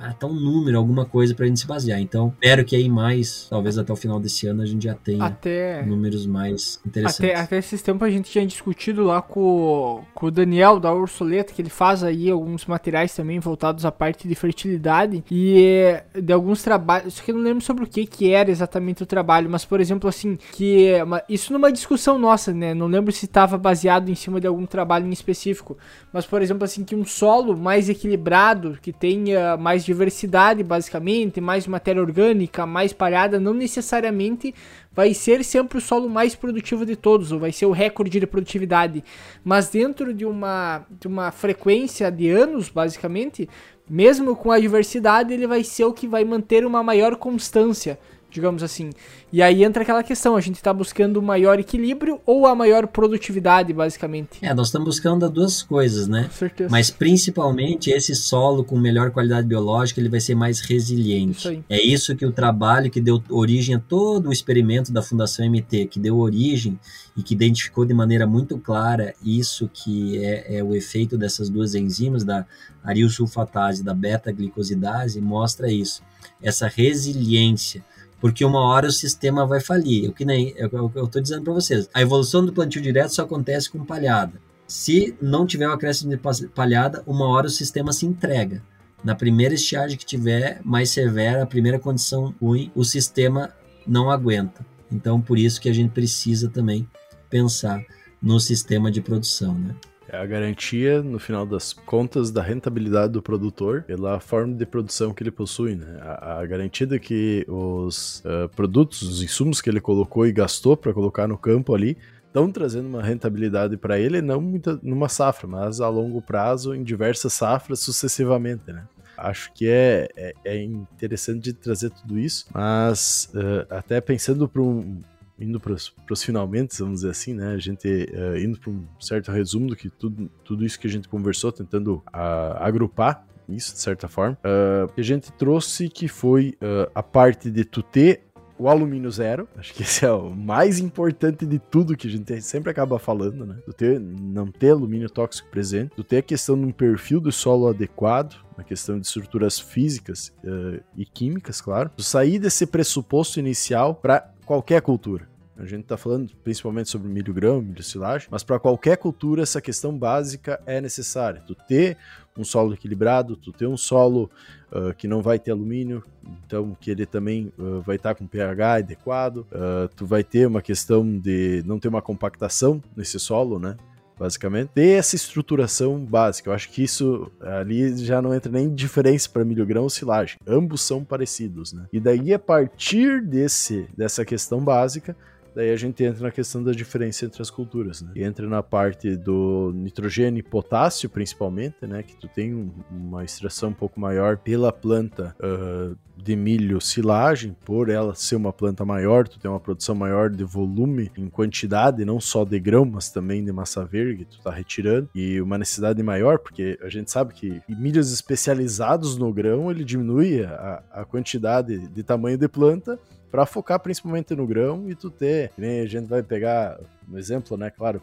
[0.02, 2.00] até um número, alguma coisa para a gente se basear.
[2.00, 5.26] Então, espero que aí mais, talvez até o final desse ano, a gente já tenha
[5.26, 7.20] até, números mais interessantes.
[7.20, 11.54] Até, até esses tempos a gente tinha discutido lá com, com o Daniel da Ursuleta,
[11.54, 16.64] que ele faz aí alguns materiais também voltados à parte de fertilidade e de alguns
[16.64, 19.66] trabalhos, só que eu não lembro sobre o que que era exatamente o trabalho, mas
[19.66, 20.93] por exemplo assim, que
[21.28, 25.08] isso numa discussão nossa, né, não lembro se estava baseado em cima de algum trabalho
[25.08, 25.78] em específico,
[26.14, 31.65] mas por exemplo assim, que um solo mais equilibrado, que tenha mais diversidade, basicamente, mais
[31.65, 34.53] matéria orgânica, mais palhada, não necessariamente
[34.93, 38.27] vai ser sempre o solo mais produtivo de todos, ou vai ser o recorde de
[38.27, 39.03] produtividade.
[39.43, 43.49] Mas dentro de uma, de uma frequência de anos, basicamente,
[43.89, 47.97] mesmo com a diversidade, ele vai ser o que vai manter uma maior constância
[48.30, 48.91] digamos assim.
[49.32, 52.88] E aí entra aquela questão, a gente está buscando o maior equilíbrio ou a maior
[52.88, 54.39] produtividade, basicamente.
[54.41, 56.23] É, nós estamos buscando as duas coisas, né?
[56.23, 56.69] Com certeza.
[56.69, 61.39] Mas principalmente esse solo com melhor qualidade biológica, ele vai ser mais resiliente.
[61.39, 65.45] Isso é isso que o trabalho que deu origem a todo o experimento da Fundação
[65.45, 66.80] MT, que deu origem
[67.15, 71.75] e que identificou de maneira muito clara isso que é, é o efeito dessas duas
[71.75, 72.45] enzimas, da
[72.84, 76.01] arilsulfatase e da beta-glicosidase, mostra isso.
[76.41, 77.84] Essa resiliência
[78.20, 80.09] porque uma hora o sistema vai falir.
[80.09, 83.70] O que nem eu, estou dizendo para vocês, a evolução do plantio direto só acontece
[83.70, 84.34] com palhada.
[84.67, 88.61] Se não tiver um acréscimo de palhada, uma hora o sistema se entrega.
[89.03, 93.51] Na primeira estiagem que tiver mais severa, a primeira condição ruim, o sistema
[93.88, 94.65] não aguenta.
[94.91, 96.88] Então, por isso que a gente precisa também
[97.30, 97.82] pensar
[98.22, 99.76] no sistema de produção, né?
[100.12, 105.14] É a garantia, no final das contas, da rentabilidade do produtor pela forma de produção
[105.14, 105.99] que ele possui, né?
[106.01, 110.76] A, a garantia de que os uh, produtos, os insumos que ele colocou e gastou
[110.76, 111.95] para colocar no campo ali,
[112.26, 116.84] estão trazendo uma rentabilidade para ele, não muita, numa safra, mas a longo prazo em
[116.84, 118.88] diversas safras sucessivamente, né?
[119.16, 124.62] Acho que é, é, é interessante de trazer tudo isso, mas uh, até pensando para
[124.62, 125.01] um,
[125.39, 127.53] indo para os finalmente, vamos dizer assim, né?
[127.53, 130.89] A gente uh, indo para um certo resumo do que tudo, tudo isso que a
[130.89, 134.37] gente conversou, tentando uh, agrupar isso de certa forma.
[134.43, 138.23] Uh, que a gente trouxe que foi uh, a parte de tu ter
[138.59, 142.41] o alumínio zero, acho que esse é o mais importante de tudo que a gente
[142.41, 143.55] sempre acaba falando, né?
[143.65, 147.31] Tu ter, não ter alumínio tóxico presente, tu ter a questão de um perfil do
[147.31, 151.89] solo adequado, na questão de estruturas físicas uh, e químicas, claro.
[151.95, 155.30] Tu sair desse pressuposto inicial para qualquer cultura.
[155.56, 159.62] A gente está falando principalmente sobre milho grão, milho silagem, mas para qualquer cultura essa
[159.62, 161.43] questão básica é necessária.
[161.45, 161.97] Tu ter
[162.36, 164.28] um solo equilibrado, tu ter um solo
[164.72, 166.04] uh, que não vai ter alumínio,
[166.43, 170.47] então que ele também uh, vai estar tá com pH adequado, uh, tu vai ter
[170.47, 173.78] uma questão de não ter uma compactação nesse solo, né?
[174.20, 174.70] Basicamente.
[174.76, 176.49] Ter essa estruturação básica.
[176.49, 180.38] Eu acho que isso ali já não entra nem diferença para milho grão ou silagem.
[180.45, 181.86] Ambos são parecidos, né?
[181.93, 185.15] E daí, a partir desse, dessa questão básica,
[185.56, 188.12] Daí a gente entra na questão da diferença entre as culturas, né?
[188.16, 192.04] E entra na parte do nitrogênio e potássio, principalmente, né?
[192.04, 197.56] Que tu tem um, uma extração um pouco maior pela planta uh, de milho silagem,
[197.66, 202.04] por ela ser uma planta maior, tu tem uma produção maior de volume em quantidade,
[202.06, 206.02] não só de grão, mas também de massa verde, tu tá retirando, e uma necessidade
[206.04, 211.88] maior, porque a gente sabe que milhos especializados no grão, ele diminui a, a quantidade
[211.88, 213.00] de tamanho de planta,
[213.32, 216.80] para focar principalmente no grão e tu ter, nem a gente vai pegar
[217.11, 218.01] um exemplo, né, claro,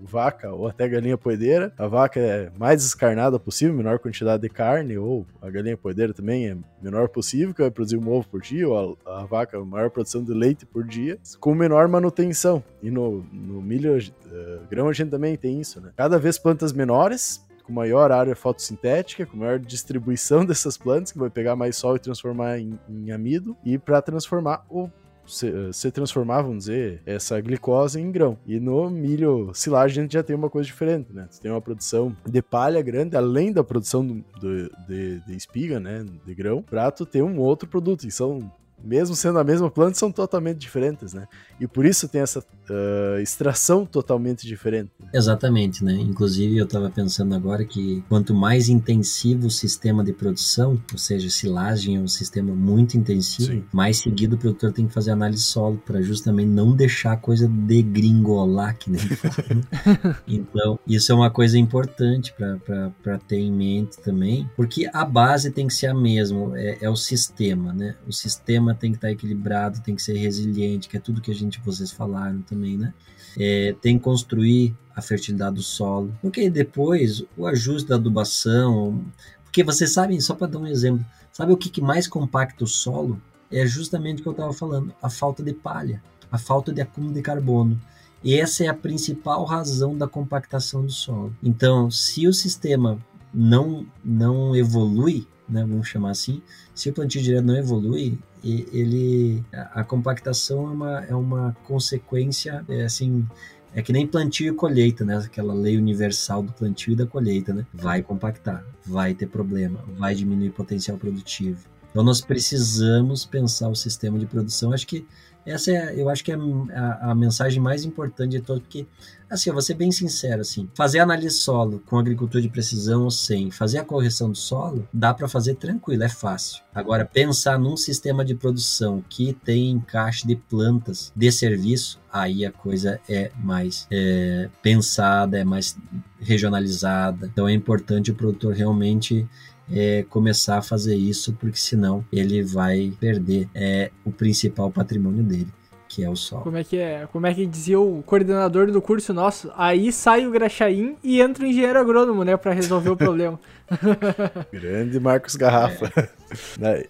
[0.00, 4.98] vaca ou até galinha poedeira, a vaca é mais descarnada possível, menor quantidade de carne,
[4.98, 8.68] ou a galinha poedeira também é menor possível, que vai produzir um ovo por dia,
[8.68, 12.62] ou a, a vaca maior produção de leite por dia, com menor manutenção.
[12.82, 15.90] E no, no milho, uh, grão a gente também tem isso, né?
[15.96, 21.30] Cada vez plantas menores, com maior área fotossintética, com maior distribuição dessas plantas, que vai
[21.30, 24.88] pegar mais sol e transformar em, em amido, e para transformar o
[25.26, 28.36] se, transformar, vamos dizer, essa glicose em grão.
[28.46, 31.26] E no milho silagem a gente já tem uma coisa diferente, né?
[31.30, 35.78] Você tem uma produção de palha grande, além da produção do, do de, de, espiga,
[35.78, 36.04] né?
[36.26, 38.06] De grão, para tu ter um outro produto.
[38.06, 38.52] E são
[38.82, 41.26] mesmo sendo a mesma planta, são totalmente diferentes, né?
[41.60, 42.42] E por isso tem essa
[42.72, 44.90] uh, extração totalmente diferente.
[45.12, 45.94] Exatamente, né?
[45.94, 51.28] Inclusive eu estava pensando agora que quanto mais intensivo o sistema de produção, ou seja,
[51.30, 53.64] silagem é um sistema muito intensivo, Sim.
[53.72, 57.48] mais seguido o produtor tem que fazer análise solo para justamente não deixar a coisa
[57.48, 59.34] degringolar, que nem fala.
[59.54, 60.16] Né?
[60.26, 65.66] então, isso é uma coisa importante para ter em mente também, porque a base tem
[65.66, 67.96] que ser a mesma, é, é o sistema, né?
[68.06, 71.34] O sistema tem que estar equilibrado, tem que ser resiliente, que é tudo que a
[71.34, 72.94] gente vocês falaram também, né?
[73.38, 79.02] É, tem que construir a fertilidade do solo, porque depois o ajuste da adubação,
[79.44, 82.66] porque vocês sabem, só para dar um exemplo, sabe o que, que mais compacta o
[82.66, 83.20] solo?
[83.50, 87.12] É justamente o que eu estava falando, a falta de palha, a falta de acúmulo
[87.12, 87.80] de carbono.
[88.24, 91.34] E essa é a principal razão da compactação do solo.
[91.42, 92.98] Então, se o sistema
[93.34, 96.40] não, não evolui, né, vamos chamar assim,
[96.74, 102.82] se o plantio direto não evolui, ele a compactação é uma, é uma consequência é
[102.82, 103.26] assim
[103.74, 105.16] é que nem plantio e colheita, né?
[105.16, 107.66] Aquela lei universal do plantio e da colheita, né?
[107.72, 111.66] Vai compactar, vai ter problema, vai diminuir potencial produtivo.
[111.90, 114.72] Então nós precisamos pensar o sistema de produção.
[114.72, 115.06] Acho que
[115.44, 118.86] essa é, eu acho que é a, a, mensagem mais importante de todo, porque,
[119.28, 123.10] assim, eu vou ser bem sincero, assim, fazer análise solo com agricultura de precisão ou
[123.10, 126.62] sem, fazer a correção do solo, dá para fazer tranquilo, é fácil.
[126.74, 132.52] Agora, pensar num sistema de produção que tem encaixe de plantas de serviço, aí a
[132.52, 135.76] coisa é mais é, pensada, é mais
[136.20, 137.26] regionalizada.
[137.26, 139.26] Então, é importante o produtor realmente
[139.70, 145.48] é, começar a fazer isso, porque senão ele vai perder é, o principal patrimônio dele
[145.94, 146.40] que é o sol.
[146.40, 147.06] Como é que é?
[147.12, 149.52] Como é que dizia o coordenador do curso nosso?
[149.54, 153.38] Aí sai o Graxaim e entra o engenheiro agrônomo, né, para resolver o problema.
[154.50, 155.92] Grande Marcos Garrafa.
[155.94, 156.08] É.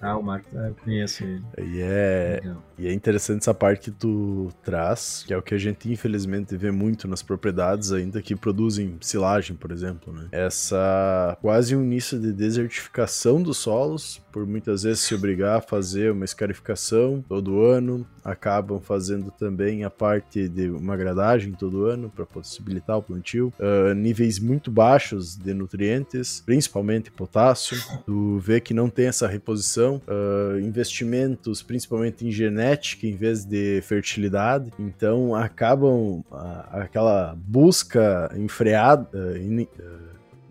[0.00, 1.42] ah, o Marcos, eu conheço ele.
[1.58, 2.40] E é,
[2.78, 6.56] e é interessante essa parte que tu traz, que é o que a gente infelizmente
[6.56, 10.28] vê muito nas propriedades ainda que produzem silagem, por exemplo, né?
[10.32, 16.12] Essa quase um início de desertificação dos solos, por muitas vezes se obrigar a fazer
[16.12, 22.24] uma escarificação todo ano, acabam fazendo também a parte de uma gradagem todo ano para
[22.24, 27.78] possibilitar o plantio, uh, níveis muito baixos de nutrientes, principalmente principalmente potássio.
[28.04, 33.80] Tu vê que não tem essa reposição, uh, investimentos principalmente em genética em vez de
[33.82, 34.70] fertilidade.
[34.78, 36.24] Então acabam uh,
[36.70, 39.38] aquela busca enfreada.
[39.38, 39.66] In,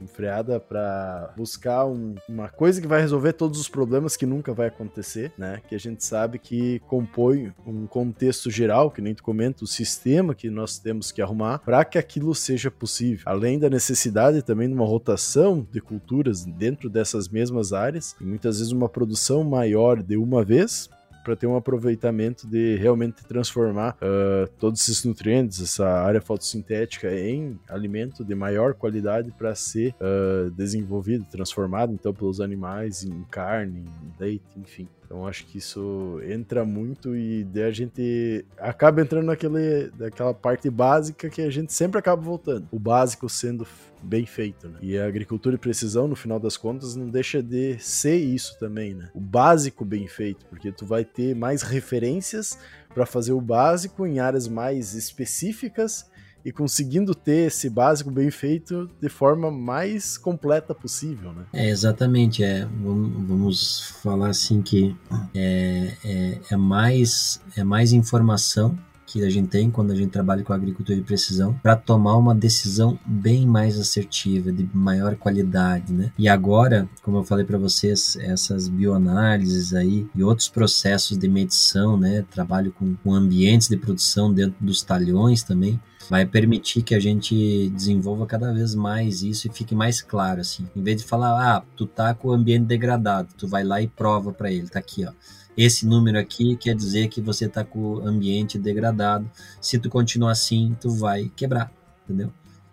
[0.02, 4.68] enfreada para buscar um, uma coisa que vai resolver todos os problemas que nunca vai
[4.68, 5.62] acontecer, né?
[5.68, 10.36] Que a gente sabe que compõe um contexto geral, que nem tu comenta, o sistema
[10.36, 13.24] que nós temos que arrumar para que aquilo seja possível.
[13.26, 18.58] Além da necessidade também de uma rotação de culturas dentro dessas mesmas áreas, e muitas
[18.58, 20.90] vezes uma produção maior de uma vez,
[21.24, 27.60] para ter um aproveitamento de realmente transformar uh, todos esses nutrientes, essa área fotossintética, em
[27.70, 34.14] alimento de maior qualidade para ser uh, desenvolvido, transformado então pelos animais em carne, em
[34.20, 34.88] leite, enfim.
[35.12, 40.70] Então acho que isso entra muito e daí a gente acaba entrando naquele, naquela parte
[40.70, 42.66] básica que a gente sempre acaba voltando.
[42.72, 43.68] O básico sendo
[44.02, 44.80] bem feito, né?
[44.82, 48.94] E a agricultura de precisão, no final das contas, não deixa de ser isso também,
[48.94, 49.10] né?
[49.14, 52.58] O básico bem feito, porque tu vai ter mais referências
[52.94, 56.10] para fazer o básico em áreas mais específicas
[56.44, 61.46] e conseguindo ter esse básico bem feito de forma mais completa possível, né?
[61.54, 62.44] É, exatamente.
[62.44, 64.96] É, vamos, falar assim que
[65.36, 70.42] é, é, é, mais, é mais informação que a gente tem quando a gente trabalha
[70.42, 76.14] com agricultura de precisão para tomar uma decisão bem mais assertiva, de maior qualidade, né?
[76.18, 81.98] E agora, como eu falei para vocês, essas bioanálises aí e outros processos de medição,
[81.98, 82.24] né?
[82.32, 85.80] Trabalho com, com ambientes de produção dentro dos talhões também,
[86.12, 90.68] vai permitir que a gente desenvolva cada vez mais isso e fique mais claro assim.
[90.76, 93.88] Em vez de falar, ah, tu tá com o ambiente degradado, tu vai lá e
[93.88, 95.14] prova para ele, tá aqui, ó
[95.58, 99.30] esse número aqui quer dizer que você está com o ambiente degradado.
[99.60, 101.72] Se tu continuar assim, tu vai quebrar,
[102.04, 102.32] entendeu?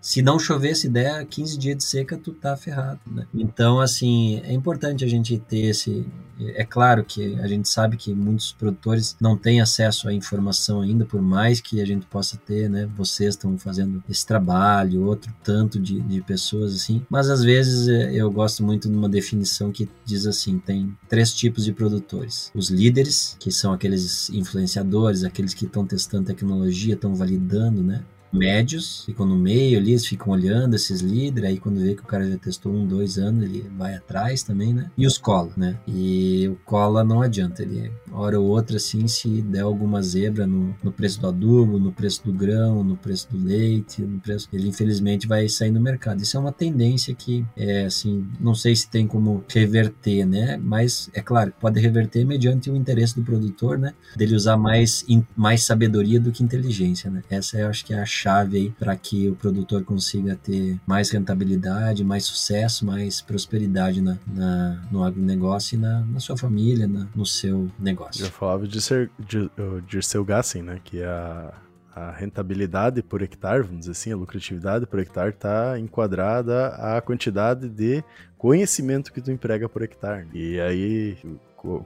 [0.08, 3.26] Se não chover, se der 15 dias de seca, tu tá ferrado, né?
[3.34, 6.06] Então, assim, é importante a gente ter esse...
[6.54, 11.04] É claro que a gente sabe que muitos produtores não têm acesso à informação ainda,
[11.04, 12.88] por mais que a gente possa ter, né?
[12.96, 17.04] Vocês estão fazendo esse trabalho, outro tanto de, de pessoas, assim.
[17.10, 21.34] Mas, às vezes, é, eu gosto muito de uma definição que diz assim, tem três
[21.34, 22.50] tipos de produtores.
[22.54, 28.02] Os líderes, que são aqueles influenciadores, aqueles que estão testando tecnologia, estão validando, né?
[28.32, 32.06] Médios, ficam no meio ali, eles ficam olhando esses líderes, aí quando vê que o
[32.06, 34.90] cara já testou um, dois anos, ele vai atrás também, né?
[34.96, 35.78] E os cola, né?
[35.86, 40.74] E o cola não adianta, ele hora ou outra, assim, se der alguma zebra no,
[40.82, 44.68] no preço do adubo, no preço do grão, no preço do leite, no preço, ele
[44.68, 46.22] infelizmente vai sair no mercado.
[46.22, 50.58] Isso é uma tendência que, é assim, não sei se tem como reverter, né?
[50.62, 53.94] Mas, é claro, pode reverter mediante o interesse do produtor, né?
[54.16, 55.04] Dele usar mais,
[55.36, 57.22] mais sabedoria do que inteligência, né?
[57.30, 61.10] Essa eu acho que é a chave aí para que o produtor consiga ter mais
[61.10, 67.06] rentabilidade, mais sucesso, mais prosperidade na, na no agronegócio e na, na sua família, na,
[67.14, 68.07] no seu negócio.
[68.18, 69.50] Eu falava de ser de,
[69.86, 70.80] de seu Gassen, né?
[70.84, 71.52] Que a
[71.98, 77.68] a rentabilidade por hectare, vamos dizer assim, a lucratividade por hectare está enquadrada à quantidade
[77.68, 78.04] de
[78.36, 80.28] conhecimento que tu emprega por hectare.
[80.32, 81.18] E aí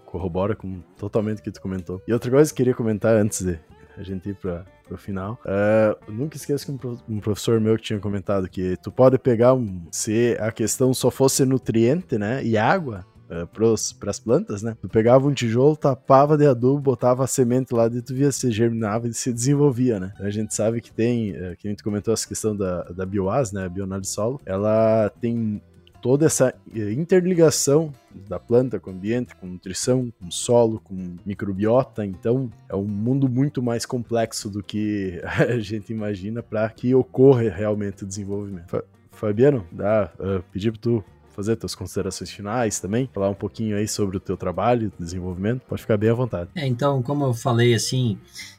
[0.04, 2.02] corrobora com totalmente o que tu comentou.
[2.06, 3.58] E outra coisa que eu queria comentar antes de
[3.96, 5.40] a gente ir para pro final.
[5.44, 9.82] Uh, nunca esqueço que um professor meu tinha comentado que tu pode pegar um.
[9.90, 12.44] Se a questão só fosse nutriente, né?
[12.44, 14.76] E água, Uh, para as plantas, né?
[14.80, 18.50] Tu pegava um tijolo, tapava de adubo, botava a semente lá e tu via se
[18.50, 20.12] germinava e se desenvolvia, né?
[20.18, 23.50] A gente sabe que tem, uh, que a gente comentou essa questão da, da bioas,
[23.50, 23.64] né?
[23.64, 25.62] A bionálise solo, ela tem
[26.02, 27.94] toda essa eh, interligação
[28.28, 32.04] da planta com o ambiente, com nutrição, com solo, com microbiota.
[32.04, 37.48] Então, é um mundo muito mais complexo do que a gente imagina para que ocorra
[37.48, 38.82] realmente o desenvolvimento.
[39.12, 43.88] Fabiano, dá, uh, pedir para tu fazer tuas considerações finais também, falar um pouquinho aí
[43.88, 46.50] sobre o teu trabalho, desenvolvimento, pode ficar bem à vontade.
[46.54, 48.18] É, então, como eu falei assim,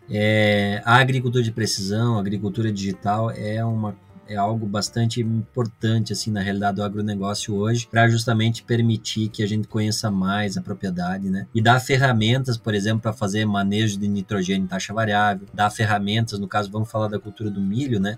[0.09, 3.95] é, a agricultura de precisão, a agricultura digital é uma
[4.27, 9.47] é algo bastante importante assim na realidade do agronegócio hoje para justamente permitir que a
[9.47, 11.47] gente conheça mais a propriedade, né?
[11.53, 16.39] E dar ferramentas, por exemplo, para fazer manejo de nitrogênio em taxa variável, dar ferramentas,
[16.39, 18.17] no caso vamos falar da cultura do milho, né?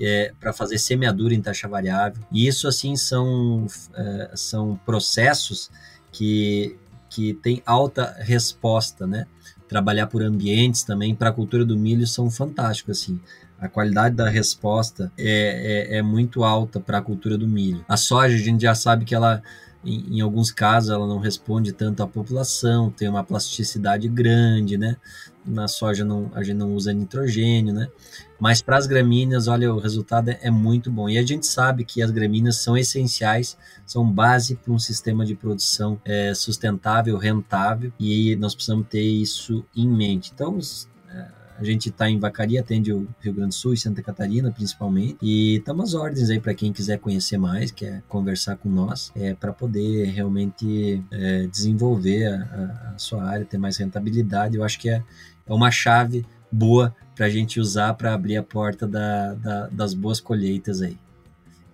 [0.00, 2.22] É para fazer semeadura em taxa variável.
[2.32, 5.70] E isso assim são é, são processos
[6.10, 6.76] que
[7.08, 9.26] que tem alta resposta, né?
[9.68, 13.20] Trabalhar por ambientes também para a cultura do milho são fantásticos assim
[13.62, 17.84] a qualidade da resposta é, é, é muito alta para a cultura do milho.
[17.88, 19.40] A soja, a gente já sabe que ela
[19.84, 24.96] em, em, alguns casos ela não responde tanto à população, tem uma plasticidade grande, né?
[25.44, 27.88] Na soja não, a gente não usa nitrogênio, né?
[28.38, 31.08] Mas para as gramíneas, olha, o resultado é, é, muito bom.
[31.08, 33.56] E a gente sabe que as gramíneas são essenciais,
[33.86, 39.64] são base para um sistema de produção é, sustentável, rentável, e nós precisamos ter isso
[39.74, 40.32] em mente.
[40.34, 40.58] Então,
[41.58, 45.16] a gente está em Vacaria, atende o Rio Grande do Sul e Santa Catarina, principalmente.
[45.22, 49.34] E estamos às ordens aí para quem quiser conhecer mais, quer conversar com nós, é,
[49.34, 54.56] para poder realmente é, desenvolver a, a, sua área, ter mais rentabilidade.
[54.56, 55.02] Eu acho que é,
[55.46, 59.94] é uma chave boa para a gente usar para abrir a porta da, da, das
[59.94, 60.98] boas colheitas aí.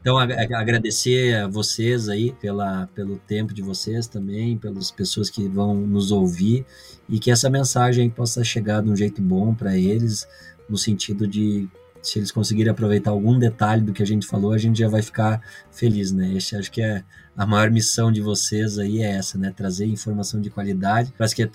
[0.01, 5.75] Então, agradecer a vocês aí pela, pelo tempo de vocês também, pelas pessoas que vão
[5.75, 6.65] nos ouvir
[7.09, 10.27] e que essa mensagem possa chegar de um jeito bom para eles,
[10.69, 11.69] no sentido de
[12.03, 15.03] se eles conseguirem aproveitar algum detalhe do que a gente falou, a gente já vai
[15.03, 16.33] ficar feliz, né?
[16.35, 17.05] Esse, acho que é
[17.37, 19.53] a maior missão de vocês aí é essa, né?
[19.55, 21.47] Trazer informação de qualidade para que,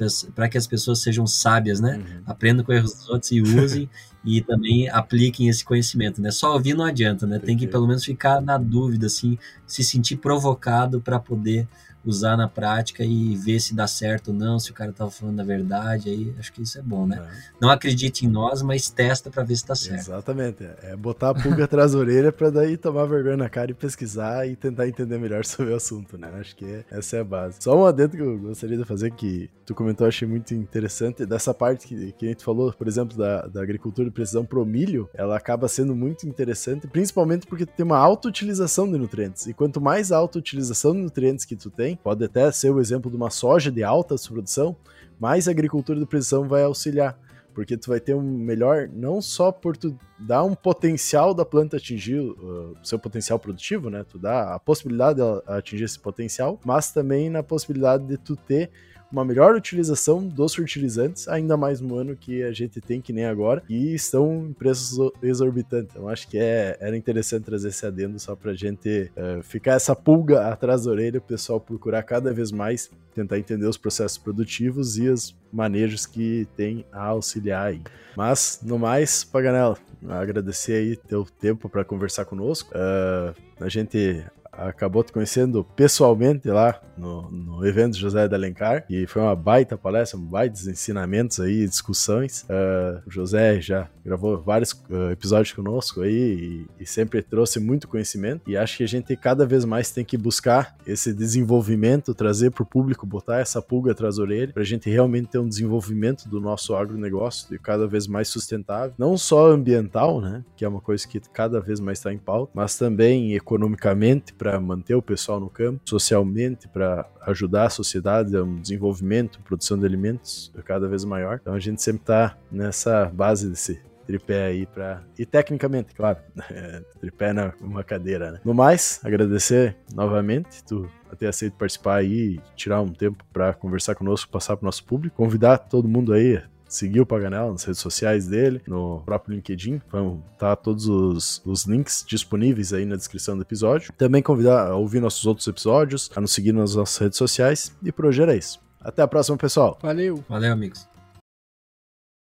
[0.51, 1.97] que as pessoas sejam sábias, né?
[1.97, 2.21] Uhum.
[2.25, 3.89] Aprendam com erros dos outros e usem
[4.23, 6.31] e também apliquem esse conhecimento, né?
[6.31, 7.39] Só ouvir não adianta, né?
[7.39, 11.67] Tem que pelo menos ficar na dúvida, assim, se sentir provocado para poder
[12.05, 15.39] usar na prática e ver se dá certo ou não, se o cara estava falando
[15.39, 17.25] a verdade, aí acho que isso é bom, né?
[17.25, 17.53] É.
[17.61, 19.99] Não acredite em nós, mas testa para ver se está certo.
[19.99, 23.73] Exatamente, é botar a pulga atrás da orelha para daí tomar vergonha na cara e
[23.73, 26.29] pesquisar e tentar entender melhor sobre o assunto, né?
[26.39, 27.57] Acho que essa é a base.
[27.59, 31.53] Só um adendo que eu gostaria de fazer que tu comentou, achei muito interessante, dessa
[31.53, 35.09] parte que, que a gente falou, por exemplo, da, da agricultura de precisão pro milho,
[35.13, 39.47] ela acaba sendo muito interessante, principalmente porque tem uma alta utilização de nutrientes.
[39.47, 43.09] E quanto mais alta utilização de nutrientes que tu tem, pode até ser o exemplo
[43.09, 44.75] de uma soja de alta produção,
[45.19, 47.17] mas a agricultura de precisão vai auxiliar,
[47.53, 51.77] porque tu vai ter um melhor, não só por tu dar um potencial da planta
[51.77, 54.03] atingir o uh, seu potencial produtivo, né?
[54.07, 58.71] Tu dá a possibilidade de atingir esse potencial, mas também na possibilidade de tu ter
[59.13, 63.25] uma melhor utilização dos fertilizantes, ainda mais no ano que a gente tem, que nem
[63.25, 65.91] agora, e estão em preços exorbitantes.
[65.91, 69.95] Então acho que é, era interessante trazer esse adendo só pra gente uh, ficar essa
[69.95, 74.97] pulga atrás da orelha, o pessoal procurar cada vez mais tentar entender os processos produtivos
[74.97, 77.81] e os manejos que tem a auxiliar aí.
[78.17, 79.77] Mas, no mais, Paganella,
[80.09, 82.73] agradecer aí teu tempo para conversar conosco.
[82.73, 84.25] Uh, a gente
[84.57, 88.85] acabou te conhecendo pessoalmente lá no, no evento José de Alencar.
[88.89, 92.43] E foi uma baita palestra, um baita ensinamentos aí, discussões.
[92.43, 98.41] Uh, José já gravou vários uh, episódios conosco aí e, e, sempre trouxe muito conhecimento.
[98.47, 102.63] E acho que a gente cada vez mais tem que buscar esse desenvolvimento, trazer para
[102.63, 106.27] o público, botar essa pulga atrás da orelha para a gente realmente ter um desenvolvimento
[106.27, 110.81] do nosso agronegócio de cada vez mais sustentável, não só ambiental, né, que é uma
[110.81, 115.39] coisa que cada vez mais está em pauta, mas também economicamente para manter o pessoal
[115.39, 121.05] no campo, socialmente para ajudar a sociedade a um desenvolvimento, produção de alimentos cada vez
[121.05, 121.39] maior.
[121.41, 126.17] Então a gente sempre está nessa base desse tripé aí para e tecnicamente, claro,
[126.99, 128.41] tripé na uma cadeira, né?
[128.43, 134.29] No mais, agradecer novamente tu ter aceito participar aí, tirar um tempo para conversar conosco,
[134.29, 136.41] passar para o nosso público, convidar todo mundo aí
[136.75, 139.81] seguir o Paganella nas redes sociais dele, no próprio LinkedIn.
[139.91, 143.93] Vão estar tá todos os, os links disponíveis aí na descrição do episódio.
[143.97, 147.75] Também convidar a ouvir nossos outros episódios, a nos seguir nas nossas redes sociais.
[147.83, 148.59] E por hoje era isso.
[148.79, 149.77] Até a próxima, pessoal.
[149.81, 150.23] Valeu.
[150.27, 150.92] Valeu, amigos.